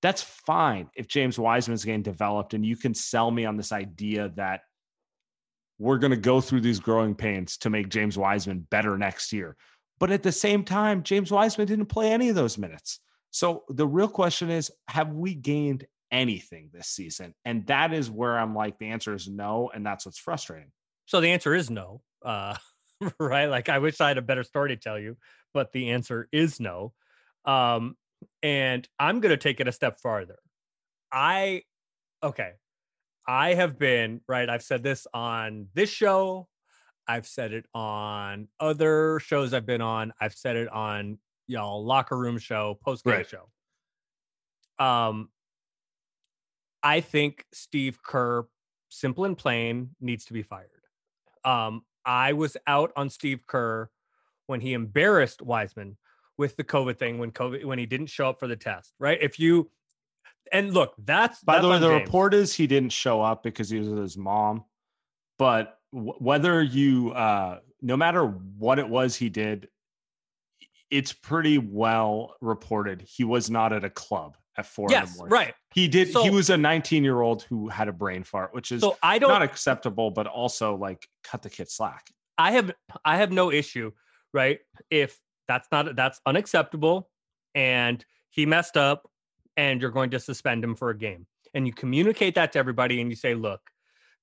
That's 0.03 0.23
fine 0.23 0.91
if 0.97 1.07
James 1.07 1.39
Wiseman's 1.39 1.85
getting 1.85 2.03
developed, 2.03 2.53
and 2.55 2.67
you 2.67 2.77
can 2.77 2.95
sell 2.95 3.31
me 3.31 3.45
on 3.45 3.57
this 3.57 3.71
idea 3.71 4.31
that 4.31 4.63
we're 5.79 5.99
going 5.99 6.11
to 6.11 6.17
go 6.17 6.41
through 6.41 6.61
these 6.61 6.81
growing 6.81 7.15
pains 7.15 7.57
to 7.59 7.71
make 7.71 7.89
James 7.89 8.19
Wiseman 8.19 8.67
better 8.71 8.99
next 8.99 9.33
year. 9.33 9.57
But 9.99 10.11
at 10.11 10.23
the 10.23 10.33
same 10.33 10.65
time, 10.65 11.03
James 11.03 11.31
Wiseman 11.31 11.67
didn't 11.67 11.87
play 11.87 12.13
any 12.13 12.29
of 12.29 12.37
those 12.37 12.59
minutes. 12.59 13.01
So 13.31 13.65
the 13.69 13.87
real 13.87 14.09
question 14.09 14.51
is 14.51 14.71
have 14.89 15.13
we 15.13 15.35
gained 15.35 15.87
anything 16.11 16.71
this 16.73 16.89
season? 16.89 17.35
And 17.45 17.67
that 17.67 17.93
is 17.93 18.11
where 18.11 18.39
I'm 18.39 18.55
like, 18.55 18.79
the 18.79 18.89
answer 18.89 19.15
is 19.15 19.29
no. 19.29 19.71
And 19.73 19.85
that's 19.85 20.07
what's 20.07 20.19
frustrating. 20.19 20.71
So 21.07 21.21
the 21.21 21.31
answer 21.31 21.55
is 21.55 21.71
no. 21.71 22.03
Uh, 22.25 22.57
right? 23.21 23.47
Like 23.47 23.69
I 23.69 23.79
wish 23.79 24.01
I 24.01 24.09
had 24.09 24.19
a 24.19 24.23
better 24.23 24.45
story 24.45 24.71
to 24.71 24.77
tell 24.77 24.99
you, 24.99 25.17
but 25.55 25.73
the 25.73 25.91
answer 25.91 26.29
is 26.33 26.61
no. 26.61 26.93
Um, 27.45 27.97
and 28.43 28.87
I'm 28.99 29.21
going 29.21 29.31
to 29.31 29.37
take 29.37 29.61
it 29.61 29.69
a 29.69 29.73
step 29.73 30.01
farther. 30.01 30.39
I, 31.13 31.63
okay, 32.23 32.53
I 33.29 33.53
have 33.55 33.79
been 33.79 34.23
right. 34.27 34.49
I've 34.49 34.63
said 34.63 34.83
this 34.83 35.07
on 35.13 35.69
this 35.75 35.91
show. 35.91 36.49
I've 37.07 37.27
said 37.27 37.53
it 37.53 37.67
on 37.75 38.49
other 38.59 39.21
shows 39.21 39.53
I've 39.53 39.67
been 39.67 39.83
on. 39.83 40.13
I've 40.21 40.35
said 40.35 40.57
it 40.57 40.69
on 40.69 41.19
y'all 41.47 41.85
locker 41.85 42.17
room 42.17 42.39
show, 42.39 42.79
post 42.83 43.05
game 43.05 43.15
Right. 43.15 43.29
show. 43.29 44.85
Um, 44.85 45.29
I 46.83 47.01
think 47.01 47.45
Steve 47.53 48.03
Kerr, 48.03 48.47
simple 48.89 49.25
and 49.27 49.37
plain, 49.37 49.91
needs 50.01 50.25
to 50.27 50.33
be 50.33 50.43
fired. 50.43 50.71
Um, 51.45 51.85
I 52.05 52.33
was 52.33 52.57
out 52.67 52.93
on 52.97 53.11
Steve 53.11 53.47
Kerr 53.47 53.91
when 54.47 54.61
he 54.61 54.73
embarrassed 54.73 55.43
Wiseman 55.43 55.99
with 56.39 56.57
the 56.57 56.65
COVID 56.65 56.97
thing 56.97 57.19
when 57.19 57.33
COVID 57.33 57.65
when 57.65 57.79
he 57.79 57.85
didn't 57.85 58.07
show 58.07 58.31
up 58.31 58.39
for 58.39 58.47
the 58.47 58.57
test. 58.57 58.95
Right? 58.99 59.19
If 59.21 59.39
you 59.39 59.71
and 60.53 60.73
look, 60.75 60.95
that's 60.99 61.43
By 61.43 61.55
that's 61.55 61.63
the 61.63 61.69
way, 61.71 61.79
the 61.79 61.89
James. 61.89 62.03
report 62.07 62.35
is 62.35 62.55
he 62.55 62.67
didn't 62.67 62.93
show 62.93 63.21
up 63.23 63.43
because 63.43 63.69
he 63.71 63.79
was 63.79 63.89
with 63.89 63.99
his 63.99 64.17
mom. 64.17 64.65
But 65.39 65.79
w- 65.93 66.15
whether 66.19 66.63
you, 66.63 67.13
uh, 67.13 67.61
no 67.81 67.97
matter 67.97 68.25
what 68.25 68.79
it 68.79 68.89
was 68.89 69.17
he 69.17 69.29
did, 69.29 69.69
it's 70.91 71.13
pretty 71.13 71.59
well 71.59 72.35
reported. 72.41 73.03
He 73.03 73.25
was 73.25 73.51
not 73.51 73.73
at 73.73 73.85
a 73.85 73.91
club 73.91 74.37
at 74.57 74.67
four 74.67 74.93
in 74.93 75.05
the 75.05 75.17
morning. 75.17 75.33
right. 75.33 75.55
He 75.75 75.87
did. 75.87 76.09
he 76.09 76.31
was 76.31 76.51
a 76.51 76.57
19 76.57 77.05
year 77.05 77.21
old 77.21 77.43
who 77.43 77.69
had 77.69 77.89
a 77.89 77.93
brain 77.93 78.25
fart, 78.25 78.55
which 78.55 78.73
is 78.73 78.81
So 78.81 78.97
I 79.03 79.19
don't 79.19 79.29
not 79.31 79.43
acceptable, 79.43 80.11
but 80.11 80.27
also 80.27 80.75
like 80.77 81.07
cut 81.23 81.43
the 81.43 81.51
kid 81.51 81.71
slack. 81.71 82.07
I 82.37 82.53
have 82.53 82.73
I 83.05 83.17
have 83.19 83.31
no 83.31 83.53
issue, 83.53 83.93
right? 84.33 84.59
If 84.91 85.19
that's 85.47 85.69
not 85.71 85.95
that's 85.95 86.21
unacceptable 86.27 87.11
and 87.55 88.05
he 88.31 88.47
messed 88.47 88.77
up 88.77 89.09
and 89.59 89.83
you're 89.83 89.91
going 89.91 90.09
to 90.11 90.21
suspend 90.21 90.65
him 90.65 90.75
for 90.75 90.91
a 90.91 90.97
game. 90.97 91.27
And 91.53 91.67
you 91.67 91.73
communicate 91.73 92.37
that 92.37 92.53
to 92.53 92.59
everybody 92.59 93.01
and 93.01 93.11
you 93.11 93.17
say, 93.17 93.35
look, 93.35 93.61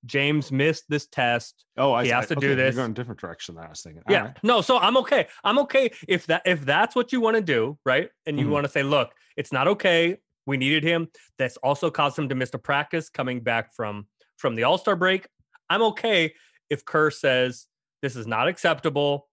James 0.06 0.52
missed 0.52 0.86
this 0.88 1.08
test. 1.08 1.66
Oh, 1.78 1.92
I 1.92 2.06
He 2.06 2.10
has 2.12 2.28
to 2.28 2.36
do 2.36 2.48
okay, 2.48 2.56
this. 2.56 2.76
You're 2.76 2.84
going 2.86 2.92
a 2.92 2.96
different 2.96 3.20
direction 3.20 3.56
than 3.56 3.66
I 3.66 3.70
was 3.70 3.82
thinking. 3.82 4.04
yeah. 4.10 4.20
All 4.20 4.26
right. 4.28 4.38
No, 4.44 4.62
so 4.62 4.78
I'm 4.78 4.96
okay. 4.98 5.28
I'm 5.44 5.60
okay 5.60 5.92
if 6.08 6.26
that 6.28 6.44
if 6.46 6.64
that's 6.64 6.96
what 6.96 7.12
you 7.12 7.20
want 7.20 7.36
to 7.36 7.42
do, 7.42 7.78
right? 7.86 8.10
And 8.26 8.40
you 8.40 8.48
Mhm. 8.48 8.52
want 8.52 8.66
to 8.66 8.72
say, 8.72 8.82
look, 8.84 9.12
it's 9.36 9.52
not 9.52 9.68
okay. 9.68 10.18
We 10.46 10.58
needed 10.58 10.84
him. 10.84 11.10
That's 11.38 11.58
also 11.58 11.90
caused 11.92 12.18
him 12.18 12.30
to 12.30 12.36
miss 12.36 12.52
a 12.54 12.60
practice 12.60 13.10
coming 13.10 13.42
back 13.42 13.74
from 13.76 14.08
from 14.38 14.56
the 14.56 14.64
All-Star 14.64 14.96
break. 14.96 15.28
I'm 15.70 15.82
okay 15.82 16.34
if 16.70 16.86
Kerr 16.86 17.10
says 17.10 17.66
this 18.02 18.16
is 18.16 18.28
not 18.28 18.48
acceptable. 18.48 19.28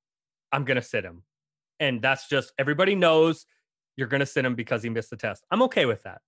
I'm 0.50 0.64
gonna 0.64 0.82
sit 0.82 1.04
him. 1.04 1.22
And 1.78 2.00
that's 2.02 2.28
just 2.28 2.52
everybody 2.58 2.94
knows 2.94 3.44
you're 3.96 4.08
gonna 4.08 4.26
sit 4.26 4.44
him 4.44 4.54
because 4.54 4.82
he 4.82 4.90
missed 4.90 5.10
the 5.10 5.16
test. 5.16 5.44
I'm 5.50 5.62
okay 5.62 5.86
with 5.86 6.02
that. 6.04 6.20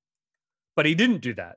But 0.76 0.86
he 0.86 0.94
didn't 0.94 1.20
do 1.20 1.34
that. 1.34 1.56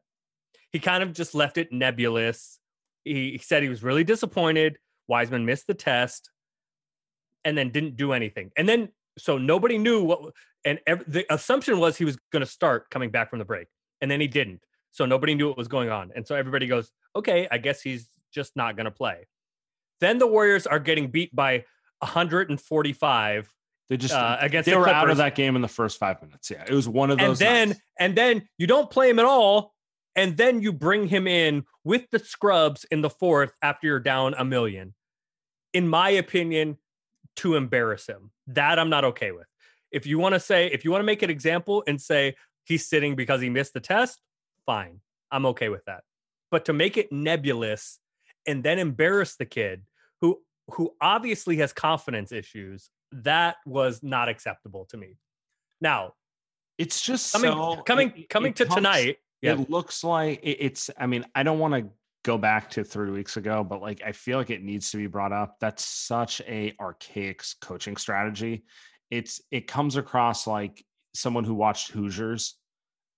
He 0.72 0.80
kind 0.80 1.04
of 1.04 1.14
just 1.14 1.34
left 1.34 1.58
it 1.58 1.72
nebulous. 1.72 2.60
He, 3.04 3.32
he 3.32 3.38
said 3.38 3.64
he 3.64 3.70
was 3.70 3.84
really 3.84 4.04
disappointed. 4.04 4.78
Wiseman 5.08 5.46
missed 5.46 5.68
the 5.68 5.74
test 5.74 6.30
and 7.46 7.58
then 7.58 7.70
didn't 7.70 7.96
do 7.96 8.12
anything. 8.12 8.52
And 8.58 8.68
then 8.68 8.90
so 9.18 9.38
nobody 9.38 9.78
knew 9.78 10.04
what 10.04 10.34
and 10.66 10.80
the 11.08 11.26
assumption 11.34 11.80
was 11.80 11.98
he 11.98 12.06
was 12.06 12.18
going 12.32 12.42
to 12.42 12.50
start 12.50 12.90
coming 12.90 13.10
back 13.10 13.30
from 13.30 13.40
the 13.40 13.46
break 13.46 13.68
and 14.02 14.12
then 14.12 14.20
he 14.20 14.28
didn't. 14.28 14.62
So 14.92 15.06
nobody 15.06 15.34
knew 15.36 15.48
what 15.48 15.58
was 15.58 15.68
going 15.68 15.90
on. 15.90 16.12
And 16.16 16.28
so 16.28 16.36
everybody 16.36 16.68
goes, 16.68 16.92
"Okay, 17.16 17.48
I 17.50 17.58
guess 17.58 17.82
he's 17.82 18.10
just 18.34 18.56
not 18.56 18.76
going 18.76 18.86
to 18.86 18.92
play." 18.92 19.28
Then 20.00 20.18
the 20.18 20.28
Warriors 20.28 20.68
are 20.68 20.80
getting 20.80 21.10
beat 21.10 21.36
by 21.36 21.66
145 22.00 23.54
They 23.90 23.98
just 23.98 24.14
uh, 24.14 24.38
against 24.42 24.66
they 24.66 24.74
the 24.74 24.80
were 24.80 24.90
out 24.90 25.10
of 25.10 25.18
that 25.18 25.36
game 25.36 25.56
in 25.56 25.62
the 25.62 25.68
first 25.68 25.98
five 25.98 26.22
minutes. 26.22 26.50
Yeah, 26.50 26.66
it 26.68 26.74
was 26.74 26.90
one 26.90 27.10
of 27.10 27.20
those. 27.20 27.40
and 27.42 27.50
then 27.50 27.68
nights. 27.70 27.82
and 28.00 28.16
then 28.16 28.50
you 28.58 28.68
don't 28.68 28.90
play 28.90 29.10
him 29.10 29.20
at 29.20 29.26
all 29.26 29.74
and 30.18 30.36
then 30.36 30.62
you 30.62 30.74
bring 30.74 31.08
him 31.08 31.28
in 31.28 31.64
with 31.84 32.10
the 32.12 32.20
scrubs 32.20 32.86
in 32.92 33.02
the 33.02 33.10
fourth 33.10 33.54
after 33.62 33.88
you're 33.88 34.00
down 34.00 34.34
a 34.38 34.44
million 34.44 34.94
in 35.72 35.88
my 35.88 36.10
opinion 36.10 36.78
to 37.38 37.56
embarrass 37.56 38.08
him 38.08 38.32
that 38.48 38.80
i'm 38.80 38.90
not 38.90 39.06
okay 39.06 39.32
with 39.32 39.46
if 39.92 40.06
you 40.06 40.18
want 40.18 40.34
to 40.34 40.40
say 40.40 40.68
if 40.68 40.84
you 40.84 40.92
want 40.92 41.00
to 41.00 41.06
make 41.06 41.22
an 41.22 41.30
example 41.30 41.84
and 41.88 42.02
say 42.02 42.36
he's 42.66 42.90
sitting 42.90 43.16
because 43.16 43.40
he 43.40 43.50
missed 43.50 43.74
the 43.74 43.80
test 43.80 44.20
fine 44.66 45.00
i'm 45.32 45.46
okay 45.46 45.70
with 45.70 45.86
that 45.86 46.04
but 46.52 46.66
to 46.66 46.74
make 46.74 46.98
it 46.98 47.12
nebulous 47.12 48.00
and 48.46 48.64
then 48.64 48.80
embarrass 48.80 49.36
the 49.36 49.46
kid 49.46 49.84
who 50.20 50.40
who 50.72 50.94
obviously 51.00 51.58
has 51.58 51.72
confidence 51.72 52.32
issues 52.32 52.90
that 53.12 53.56
was 53.66 54.04
not 54.04 54.30
acceptable 54.30 54.86
to 54.90 54.98
me 54.98 55.16
now 55.82 56.14
it's 56.78 57.02
just 57.02 57.32
coming 57.34 57.52
so 57.52 57.82
coming 57.84 58.14
it- 58.16 58.30
coming 58.30 58.52
it 58.52 58.56
to 58.58 58.66
comes- 58.66 58.76
tonight. 58.76 59.18
Yeah, 59.42 59.54
It 59.54 59.70
looks 59.70 60.04
like 60.04 60.40
it- 60.44 60.58
it's. 60.60 60.90
I 60.98 61.06
mean, 61.08 61.24
I 61.36 61.44
don't 61.44 61.58
want 61.60 61.74
to 61.76 61.92
go 62.24 62.38
back 62.40 62.70
to 62.72 62.84
three 62.84 63.12
weeks 63.12 63.38
ago, 63.38 63.64
but 63.64 63.82
like 63.82 64.02
I 64.04 64.12
feel 64.12 64.38
like 64.40 64.50
it 64.50 64.62
needs 64.64 64.90
to 64.92 64.98
be 64.98 65.06
brought 65.08 65.32
up. 65.32 65.58
That's 65.60 65.84
such 65.86 66.42
a 66.42 66.76
archaic 66.80 67.44
coaching 67.62 67.98
strategy. 67.98 68.64
It's 69.12 69.42
it 69.52 69.68
comes 69.68 69.96
across 69.96 70.46
like 70.48 70.84
someone 71.16 71.44
who 71.44 71.54
watched 71.56 71.92
Hoosiers 71.92 72.58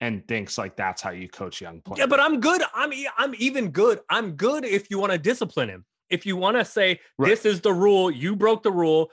and 0.02 0.26
thinks 0.28 0.58
like 0.58 0.76
that's 0.78 1.02
how 1.02 1.12
you 1.12 1.28
coach 1.30 1.60
young 1.62 1.82
players. 1.82 2.00
Yeah, 2.00 2.06
but 2.06 2.20
I'm 2.20 2.40
good. 2.42 2.62
I'm 2.74 2.92
I'm 3.18 3.34
even 3.38 3.72
good. 3.72 4.00
I'm 4.10 4.34
good 4.38 4.64
if 4.66 4.90
you 4.90 5.00
want 5.00 5.12
to 5.14 5.18
discipline 5.18 5.70
him. 5.70 5.86
If 6.10 6.26
you 6.26 6.36
want 6.38 6.58
to 6.58 6.66
say 6.66 7.00
Right. 7.18 7.30
this 7.30 7.46
is 7.46 7.62
the 7.62 7.74
rule, 7.74 8.10
you 8.12 8.36
broke 8.36 8.64
the 8.64 8.72
rule, 8.72 9.10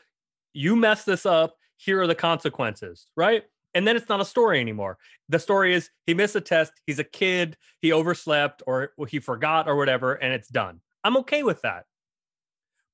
you 0.57 0.75
mess 0.75 1.05
this 1.05 1.27
up, 1.27 1.55
here 1.77 2.01
are 2.01 2.07
the 2.07 2.15
consequences, 2.15 3.07
right? 3.17 3.45
And 3.75 3.87
then 3.87 3.95
it's 3.95 4.09
not 4.09 4.21
a 4.21 4.25
story 4.25 4.59
anymore. 4.59 4.97
The 5.29 5.39
story 5.39 5.75
is 5.75 5.91
he 6.07 6.15
missed 6.15 6.35
a 6.35 6.41
test, 6.41 6.73
he's 6.87 6.99
a 6.99 7.05
kid, 7.05 7.59
he 7.83 7.93
overslept 7.93 8.63
or 8.67 8.93
he 9.09 9.19
forgot 9.19 9.69
or 9.69 9.77
whatever 9.77 10.15
and 10.15 10.33
it's 10.33 10.49
done. 10.49 10.81
I'm 11.05 11.19
okay 11.19 11.43
with 11.43 11.61
that. 11.63 11.85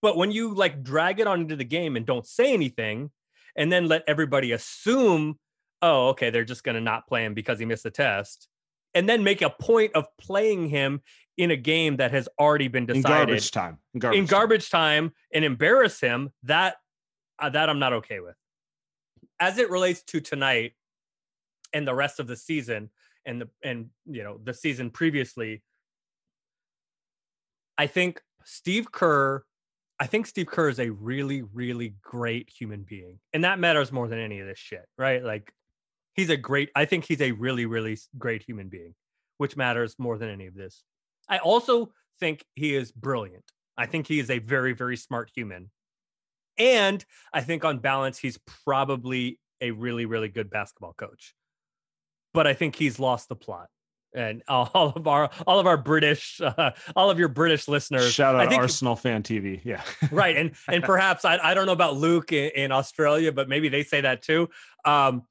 But 0.01 0.17
when 0.17 0.33
you 0.33 0.55
like 0.55 0.83
drag 0.83 1.21
it 1.21 1.29
on 1.29 1.43
into 1.43 1.55
the 1.55 1.65
game 1.65 1.95
and 1.97 2.05
don't 2.05 2.27
say 2.27 2.53
anything 2.53 3.13
and 3.55 3.71
then 3.71 3.87
let 3.87 4.03
everybody 4.09 4.51
assume, 4.51 5.39
oh, 5.81 6.09
okay, 6.09 6.31
they're 6.31 6.45
just 6.45 6.65
going 6.65 6.75
to 6.75 6.81
not 6.81 7.07
play 7.07 7.25
him 7.25 7.35
because 7.35 7.61
he 7.61 7.65
missed 7.65 7.85
the 7.85 7.91
test 7.91 8.49
and 8.95 9.09
then 9.09 9.23
make 9.23 9.41
a 9.41 9.51
point 9.51 9.93
of 9.95 10.07
playing 10.21 10.69
him 10.69 11.01
in 11.39 11.53
a 11.53 11.57
game 11.57 11.97
that 11.97 12.11
has 12.11 12.29
already 12.39 12.69
been 12.69 12.87
decided 12.87 13.07
in 13.07 13.27
garbage 13.27 13.51
time. 13.53 13.79
In 13.95 14.01
garbage, 14.01 14.19
in 14.19 14.27
garbage 14.27 14.71
time 14.71 15.13
and 15.33 15.45
embarrass 15.45 16.01
him 16.01 16.31
that 16.43 16.77
uh, 17.43 17.51
that 17.51 17.69
I'm 17.69 17.79
not 17.79 17.93
okay 17.93 18.21
with. 18.21 18.37
As 19.41 19.59
it 19.59 19.71
relates 19.71 20.03
to 20.05 20.21
tonight 20.21 20.73
and 21.73 21.87
the 21.87 21.95
rest 21.95 22.21
of 22.21 22.27
the 22.27 22.37
season 22.37 22.91
and 23.27 23.41
the 23.41 23.49
and 23.63 23.91
you 24.07 24.23
know 24.23 24.39
the 24.43 24.55
season 24.55 24.91
previously 24.91 25.63
I 27.79 27.87
think 27.87 28.21
Steve 28.45 28.91
Kerr 28.91 29.45
I 30.01 30.07
think 30.07 30.27
Steve 30.27 30.47
Kerr 30.47 30.69
is 30.69 30.81
a 30.81 30.91
really 30.91 31.43
really 31.43 31.95
great 32.03 32.51
human 32.51 32.83
being 32.83 33.19
and 33.33 33.45
that 33.45 33.59
matters 33.59 33.93
more 33.93 34.09
than 34.09 34.19
any 34.19 34.41
of 34.41 34.47
this 34.47 34.59
shit, 34.59 34.87
right? 34.99 35.23
Like 35.23 35.53
he's 36.15 36.31
a 36.31 36.37
great 36.37 36.71
I 36.75 36.85
think 36.85 37.05
he's 37.05 37.21
a 37.21 37.33
really 37.33 37.67
really 37.67 37.99
great 38.19 38.43
human 38.43 38.69
being, 38.69 38.95
which 39.39 39.57
matters 39.57 39.97
more 39.99 40.19
than 40.19 40.29
any 40.29 40.47
of 40.47 40.55
this. 40.55 40.83
I 41.29 41.39
also 41.39 41.93
think 42.21 42.45
he 42.55 42.75
is 42.75 42.93
brilliant. 42.93 43.45
I 43.77 43.87
think 43.87 44.07
he 44.07 44.21
is 44.21 44.31
a 44.31 44.39
very, 44.39 44.75
very 44.75 44.97
smart 44.97 45.31
human. 45.35 45.71
And 46.59 47.05
I 47.33 47.41
think 47.41 47.65
on 47.65 47.79
balance, 47.79 48.19
he's 48.19 48.39
probably 48.65 49.39
a 49.61 49.71
really, 49.71 50.07
really 50.07 50.29
good 50.29 50.51
basketball 50.51 50.95
coach. 50.95 51.35
But 52.35 52.47
I 52.47 52.55
think 52.55 52.77
he's 52.77 52.99
lost 52.99 53.29
the 53.29 53.37
plot. 53.37 53.69
And 54.15 54.43
all 54.49 54.93
of 54.95 55.07
our 55.07 55.31
all 55.47 55.59
of 55.59 55.67
our 55.67 55.77
British, 55.77 56.41
uh, 56.45 56.73
all 56.95 57.11
of 57.11 57.19
your 57.19 57.29
British 57.29 57.69
listeners, 57.69 58.13
Shout 58.13 58.37
I 58.37 58.45
out 58.45 58.51
think 58.51 58.61
Arsenal 58.61 58.97
fan 58.97 59.23
TV. 59.23 59.61
Yeah. 59.65 59.83
right 60.11 60.37
and 60.37 60.53
and 60.69 60.83
perhaps 60.85 61.25
I, 61.25 61.39
I 61.39 61.55
don't 61.55 61.67
know 61.67 61.73
about 61.73 61.97
luke 61.97 62.33
in, 62.33 62.51
in 62.51 62.73
australia 62.73 63.33
but 63.33 63.49
maybe 63.49 63.69
they 63.69 63.83
say 63.83 64.03
that 64.03 64.23
too 64.23 64.49
um 64.85 65.23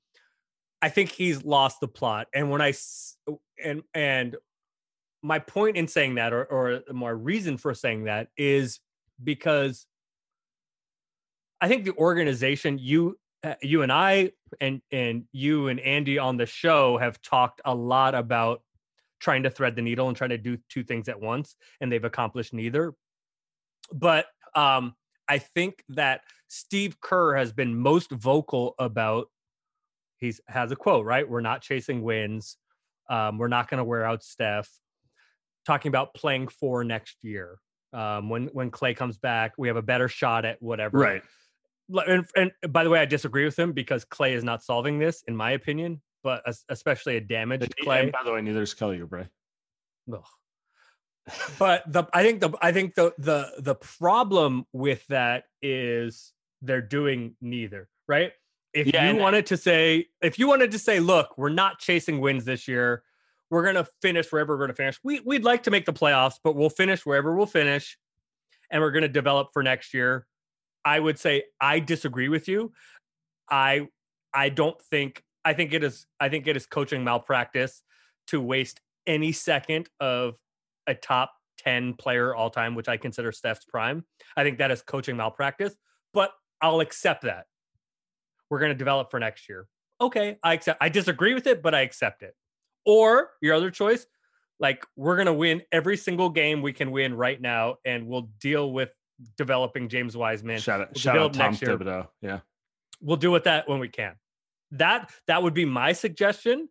i 0.82 0.90
think 0.90 1.12
he's 1.12 1.44
lost 1.44 1.80
the 1.82 1.88
plot 1.88 2.28
and 2.34 2.50
when 2.50 2.62
I 2.62 2.74
and 3.64 3.84
and 3.94 4.36
my 5.22 5.40
point 5.40 5.78
in 5.78 5.88
saying 5.88 6.16
that 6.16 6.34
or 6.34 6.44
or 6.46 6.82
my 6.92 7.10
reason 7.10 7.58
for 7.58 7.74
saying 7.74 8.06
that 8.06 8.28
is 8.38 8.80
because 9.24 9.86
i 11.62 11.68
think 11.68 11.86
the 11.86 11.94
organization 11.94 12.78
you 12.80 13.18
uh, 13.44 13.56
you 13.62 13.82
and 13.82 13.92
i 13.92 14.32
and 14.60 14.82
and 14.92 15.24
you 15.32 15.68
and 15.68 15.80
andy 15.80 16.18
on 16.18 16.38
the 16.38 16.46
show 16.46 16.98
have 16.98 17.22
talked 17.22 17.62
a 17.66 17.74
lot 17.74 18.14
about 18.16 18.62
trying 19.20 19.44
to 19.44 19.50
thread 19.50 19.76
the 19.76 19.82
needle 19.82 20.08
and 20.08 20.18
trying 20.18 20.32
to 20.32 20.38
do 20.38 20.58
two 20.70 20.84
things 20.84 21.08
at 21.08 21.20
once 21.20 21.56
and 21.80 21.92
they've 21.92 22.04
accomplished 22.04 22.54
neither 22.54 22.94
but 23.94 24.26
um, 24.56 24.96
I 25.28 25.38
think 25.40 25.84
that 25.90 26.22
Steve 26.48 27.00
Kerr 27.00 27.36
has 27.36 27.52
been 27.52 27.78
most 27.78 28.12
vocal 28.12 28.76
about. 28.80 29.28
He's 30.18 30.40
has 30.48 30.72
a 30.72 30.76
quote 30.76 31.06
right. 31.06 31.28
We're 31.28 31.42
not 31.42 31.62
chasing 31.62 32.02
wins. 32.02 32.58
Um, 33.10 33.38
we're 33.38 33.48
not 33.48 33.70
going 33.70 33.80
to 33.80 33.84
wear 33.84 34.06
out 34.06 34.24
Steph. 34.24 34.70
Talking 35.66 35.90
about 35.90 36.14
playing 36.14 36.48
for 36.50 36.84
next 36.84 37.24
year. 37.24 37.58
Um, 37.94 38.30
when 38.30 38.48
when 38.48 38.72
Clay 38.72 38.94
comes 38.94 39.18
back, 39.18 39.54
we 39.58 39.68
have 39.68 39.78
a 39.78 39.82
better 39.82 40.08
shot 40.08 40.46
at 40.46 40.62
whatever. 40.62 40.98
Right. 40.98 41.24
And, 42.08 42.26
and 42.36 42.52
by 42.72 42.84
the 42.84 42.90
way, 42.90 43.00
I 43.00 43.06
disagree 43.06 43.46
with 43.46 43.58
him 43.58 43.72
because 43.74 44.06
Clay 44.06 44.34
is 44.34 44.44
not 44.44 44.64
solving 44.64 45.00
this, 45.00 45.24
in 45.28 45.36
my 45.36 45.52
opinion. 45.52 46.02
But 46.24 46.44
es- 46.48 46.66
especially 46.70 47.18
a 47.18 47.22
damaged 47.22 47.74
Clay. 47.82 48.04
And 48.04 48.12
by 48.12 48.24
the 48.24 48.32
way, 48.32 48.42
neither 48.42 48.62
is 48.62 48.74
Kelly 48.76 49.00
Oubre. 49.00 49.28
Ugh. 50.14 50.24
but 51.60 51.84
the 51.92 52.04
I 52.14 52.24
think 52.24 52.42
the 52.42 52.52
I 52.62 52.72
think 52.72 52.96
the 52.96 53.14
the 53.18 53.52
the 53.60 53.76
problem 53.76 54.66
with 54.74 55.06
that 55.08 55.46
is 55.62 56.34
they're 56.62 56.82
doing 56.82 57.36
neither, 57.42 57.90
right? 58.08 58.34
If 58.74 58.88
Yeah, 58.88 59.12
you 59.12 59.18
wanted 59.20 59.46
to 59.48 59.58
say 59.58 60.08
if 60.22 60.40
you 60.40 60.48
wanted 60.48 60.72
to 60.72 60.80
say, 60.80 61.00
look, 61.00 61.38
we're 61.38 61.50
not 61.50 61.80
chasing 61.80 62.20
wins 62.20 62.46
this 62.46 62.68
year. 62.68 63.04
We're 63.50 63.66
gonna 63.66 63.88
finish 64.02 64.32
wherever 64.32 64.56
we're 64.56 64.64
gonna 64.64 64.76
finish. 64.76 65.00
We 65.04 65.20
we'd 65.22 65.44
like 65.44 65.64
to 65.64 65.72
make 65.72 65.86
the 65.86 65.94
playoffs, 65.94 66.36
but 66.44 66.56
we'll 66.56 66.70
finish 66.70 67.06
wherever 67.06 67.36
we'll 67.36 67.46
finish, 67.46 67.98
and 68.72 68.82
we're 68.82 68.92
gonna 68.92 69.08
develop 69.08 69.50
for 69.54 69.64
next 69.64 69.94
year. 69.94 70.26
I 70.84 71.00
would 71.00 71.20
say 71.20 71.44
I 71.60 71.80
disagree 71.80 72.30
with 72.30 72.48
you. 72.48 72.74
I 73.50 73.88
I 74.34 74.50
don't 74.50 74.80
think 74.82 75.24
I 75.44 75.54
think 75.54 75.74
it 75.74 75.84
is 75.84 76.06
I 76.20 76.30
think 76.30 76.48
it 76.48 76.56
is 76.56 76.66
coaching 76.66 77.04
malpractice 77.04 77.84
to 78.28 78.42
waste 78.42 78.80
any 79.08 79.32
second 79.32 79.90
of 80.00 80.36
a 80.88 80.94
top 80.94 81.34
10 81.60 81.94
player 81.94 82.34
all 82.36 82.50
time, 82.50 82.76
which 82.76 82.88
I 82.88 82.98
consider 82.98 83.32
Steph's 83.32 83.66
prime. 83.66 84.06
I 84.36 84.44
think 84.44 84.58
that 84.60 84.72
is 84.72 84.82
coaching 84.82 85.18
malpractice, 85.18 85.76
but 86.14 86.32
I'll 86.62 86.80
accept 86.80 87.24
that. 87.24 87.46
We're 88.50 88.60
going 88.60 88.72
to 88.72 88.78
develop 88.78 89.12
for 89.12 89.20
next 89.20 89.48
year. 89.48 89.68
Okay, 90.00 90.38
I 90.44 90.54
accept. 90.54 90.82
I 90.82 90.90
disagree 90.90 91.34
with 91.34 91.48
it, 91.48 91.62
but 91.62 91.76
I 91.76 91.82
accept 91.82 92.24
it. 92.24 92.34
Or 92.86 93.32
your 93.42 93.56
other 93.56 93.70
choice, 93.70 94.06
like 94.60 94.86
we're 94.96 95.16
going 95.16 95.28
to 95.28 95.34
win 95.34 95.62
every 95.72 95.96
single 95.98 96.30
game 96.30 96.62
we 96.62 96.74
can 96.74 96.92
win 96.92 97.14
right 97.14 97.40
now, 97.40 97.76
and 97.86 98.08
we'll 98.08 98.30
deal 98.40 98.72
with 98.72 98.90
developing 99.38 99.90
James 99.90 100.16
Wiseman. 100.16 100.60
Shout 100.60 100.82
out, 100.82 100.90
We'll 100.94 101.00
shout 101.00 101.18
out 101.18 101.34
Tom. 101.34 101.56
Thibodeau. 101.56 102.08
Yeah. 102.22 102.40
We'll 103.02 103.18
do 103.18 103.32
with 103.32 103.46
that 103.46 103.68
when 103.68 103.80
we 103.80 103.88
can. 103.88 104.14
That 104.72 105.12
that 105.28 105.44
would 105.44 105.54
be 105.54 105.66
my 105.66 105.94
suggestion, 105.94 106.70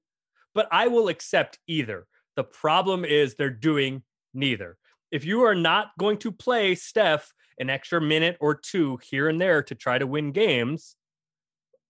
but 0.55 0.69
I 0.71 0.89
will 0.89 1.09
accept 1.09 1.59
either. 1.67 2.07
The 2.37 2.45
problem 2.45 3.05
is 3.05 3.35
they're 3.35 3.51
doing 3.51 4.03
neither. 4.33 4.79
If 5.11 5.25
you 5.25 5.43
are 5.43 5.55
not 5.55 5.91
going 5.99 6.19
to 6.19 6.33
play 6.33 6.75
Steph 6.75 7.33
an 7.59 7.69
extra 7.69 8.01
minute 8.01 8.37
or 8.41 8.55
two 8.55 8.99
here 9.11 9.29
and 9.29 9.41
there 9.41 9.63
to 9.65 9.75
try 9.75 9.99
to 9.99 10.07
win 10.07 10.33
games, 10.33 10.97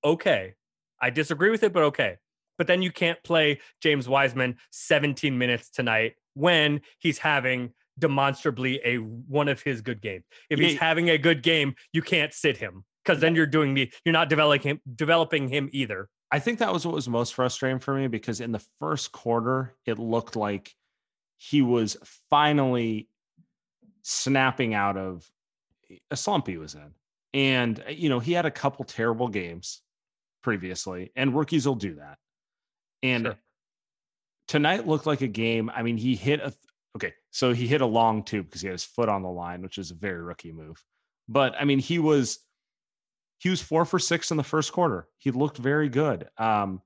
okay. 0.03 0.55
I 1.01 1.11
disagree 1.11 1.51
with 1.51 1.63
it, 1.63 1.73
but 1.73 1.85
okay. 1.85 2.17
But 2.59 2.67
then 2.67 2.83
you 2.83 2.91
can't 2.91 3.23
play 3.23 3.61
James 3.81 4.09
Wiseman 4.09 4.57
17 4.71 5.37
minutes 5.37 5.71
tonight 5.71 6.15
when 6.35 6.81
he's 6.99 7.19
having 7.19 7.73
demonstrably 8.01 8.81
a 8.85 8.97
one 8.97 9.49
of 9.49 9.63
his 9.63 9.81
good 9.81 10.01
games. 10.01 10.25
If 10.49 10.59
he's 10.59 10.79
having 10.79 11.11
a 11.11 11.19
good 11.19 11.43
game, 11.43 11.75
you 11.93 12.03
can't 12.03 12.35
sit 12.35 12.57
him 12.57 12.85
because 13.05 13.21
then 13.21 13.35
you're 13.37 13.47
doing 13.47 13.73
me. 13.73 13.93
You're 14.05 14.13
not 14.13 14.29
developing 14.29 14.63
him, 14.63 14.81
developing 14.97 15.49
him 15.49 15.69
either. 15.73 16.09
I 16.33 16.39
think 16.39 16.59
that 16.61 16.73
was 16.73 16.87
what 16.87 16.95
was 16.95 17.09
most 17.09 17.35
frustrating 17.35 17.79
for 17.81 17.95
me 17.95 18.09
because 18.09 18.41
in 18.41 18.53
the 18.53 18.65
first 18.81 19.13
quarter, 19.13 19.75
it 19.87 19.99
looked 19.99 20.37
like 20.37 20.75
he 21.37 21.63
was 21.63 21.97
finally 22.31 23.09
snapping 24.03 24.75
out 24.75 24.97
of 24.97 25.29
a 26.11 26.17
slump 26.17 26.47
he 26.47 26.57
was 26.57 26.75
in. 26.75 26.93
And, 27.33 27.83
uh, 27.87 27.91
you 27.91 28.09
know, 28.09 28.19
he 28.19 28.33
had 28.33 28.47
a 28.47 28.51
couple 28.51 28.85
terrible 28.85 29.29
games 29.29 29.83
previously, 30.43 31.13
and 31.17 31.35
rookies 31.35 31.67
will 31.67 31.75
do 31.77 31.95
that. 31.97 32.19
And 33.03 33.27
Sure. 33.27 33.39
tonight 34.49 34.87
looked 34.87 35.07
like 35.07 35.21
a 35.21 35.29
game. 35.29 35.71
I 35.75 35.83
mean, 35.83 35.97
he 35.97 36.15
hit 36.15 36.41
a, 36.41 36.53
so 37.31 37.53
he 37.53 37.67
hit 37.67 37.81
a 37.81 37.87
long 37.87 38.23
two 38.23 38.43
because 38.43 38.61
he 38.61 38.67
had 38.67 38.75
his 38.75 38.85
foot 38.85 39.09
on 39.09 39.23
the 39.23 39.29
line, 39.29 39.63
which 39.63 39.79
is 39.79 39.91
a 39.91 39.95
very 39.95 40.21
rookie 40.21 40.53
move. 40.53 40.83
But 41.29 41.55
I 41.59 41.65
mean, 41.65 41.79
he 41.79 41.99
was, 41.99 42.41
he 43.39 43.51
was 43.51 43.63
four 43.63 43.85
for 43.85 43.99
six 43.99 44.31
in 44.31 44.37
the 44.37 44.43
first 44.43 44.73
quarter. 44.73 45.09
He 45.19 45.31
looked 45.31 45.59
very 45.59 45.89
good. 45.89 46.29
Um, 46.37 46.83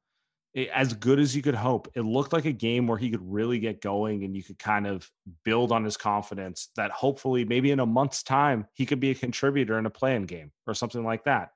as 0.73 0.95
good 0.95 1.19
as 1.19 1.35
you 1.35 1.43
could 1.43 1.55
hope. 1.55 1.89
It 1.95 2.03
looked 2.03 2.33
like 2.33 2.45
a 2.45 2.53
game 2.53 2.87
where 2.87 2.99
he 2.99 3.11
could 3.11 3.23
really 3.23 3.59
get 3.59 3.81
going 3.81 4.25
and 4.25 4.37
you 4.37 4.43
could 4.43 4.59
kind 4.59 4.87
of 4.87 5.11
build 5.45 5.73
on 5.73 5.85
his 5.85 5.97
confidence 5.97 6.69
that 6.77 6.93
hopefully 6.93 7.45
maybe 7.45 7.73
in 7.73 7.81
a 7.81 7.87
month's 7.87 8.23
time 8.23 8.67
he 8.73 8.87
could 8.87 9.01
be 9.01 9.11
a 9.11 9.17
contributor 9.17 9.79
in 9.79 9.87
a 9.87 9.91
playing 9.91 10.27
game 10.27 10.53
or 10.67 10.75
something 10.75 11.05
like 11.05 11.25
that. 11.25 11.51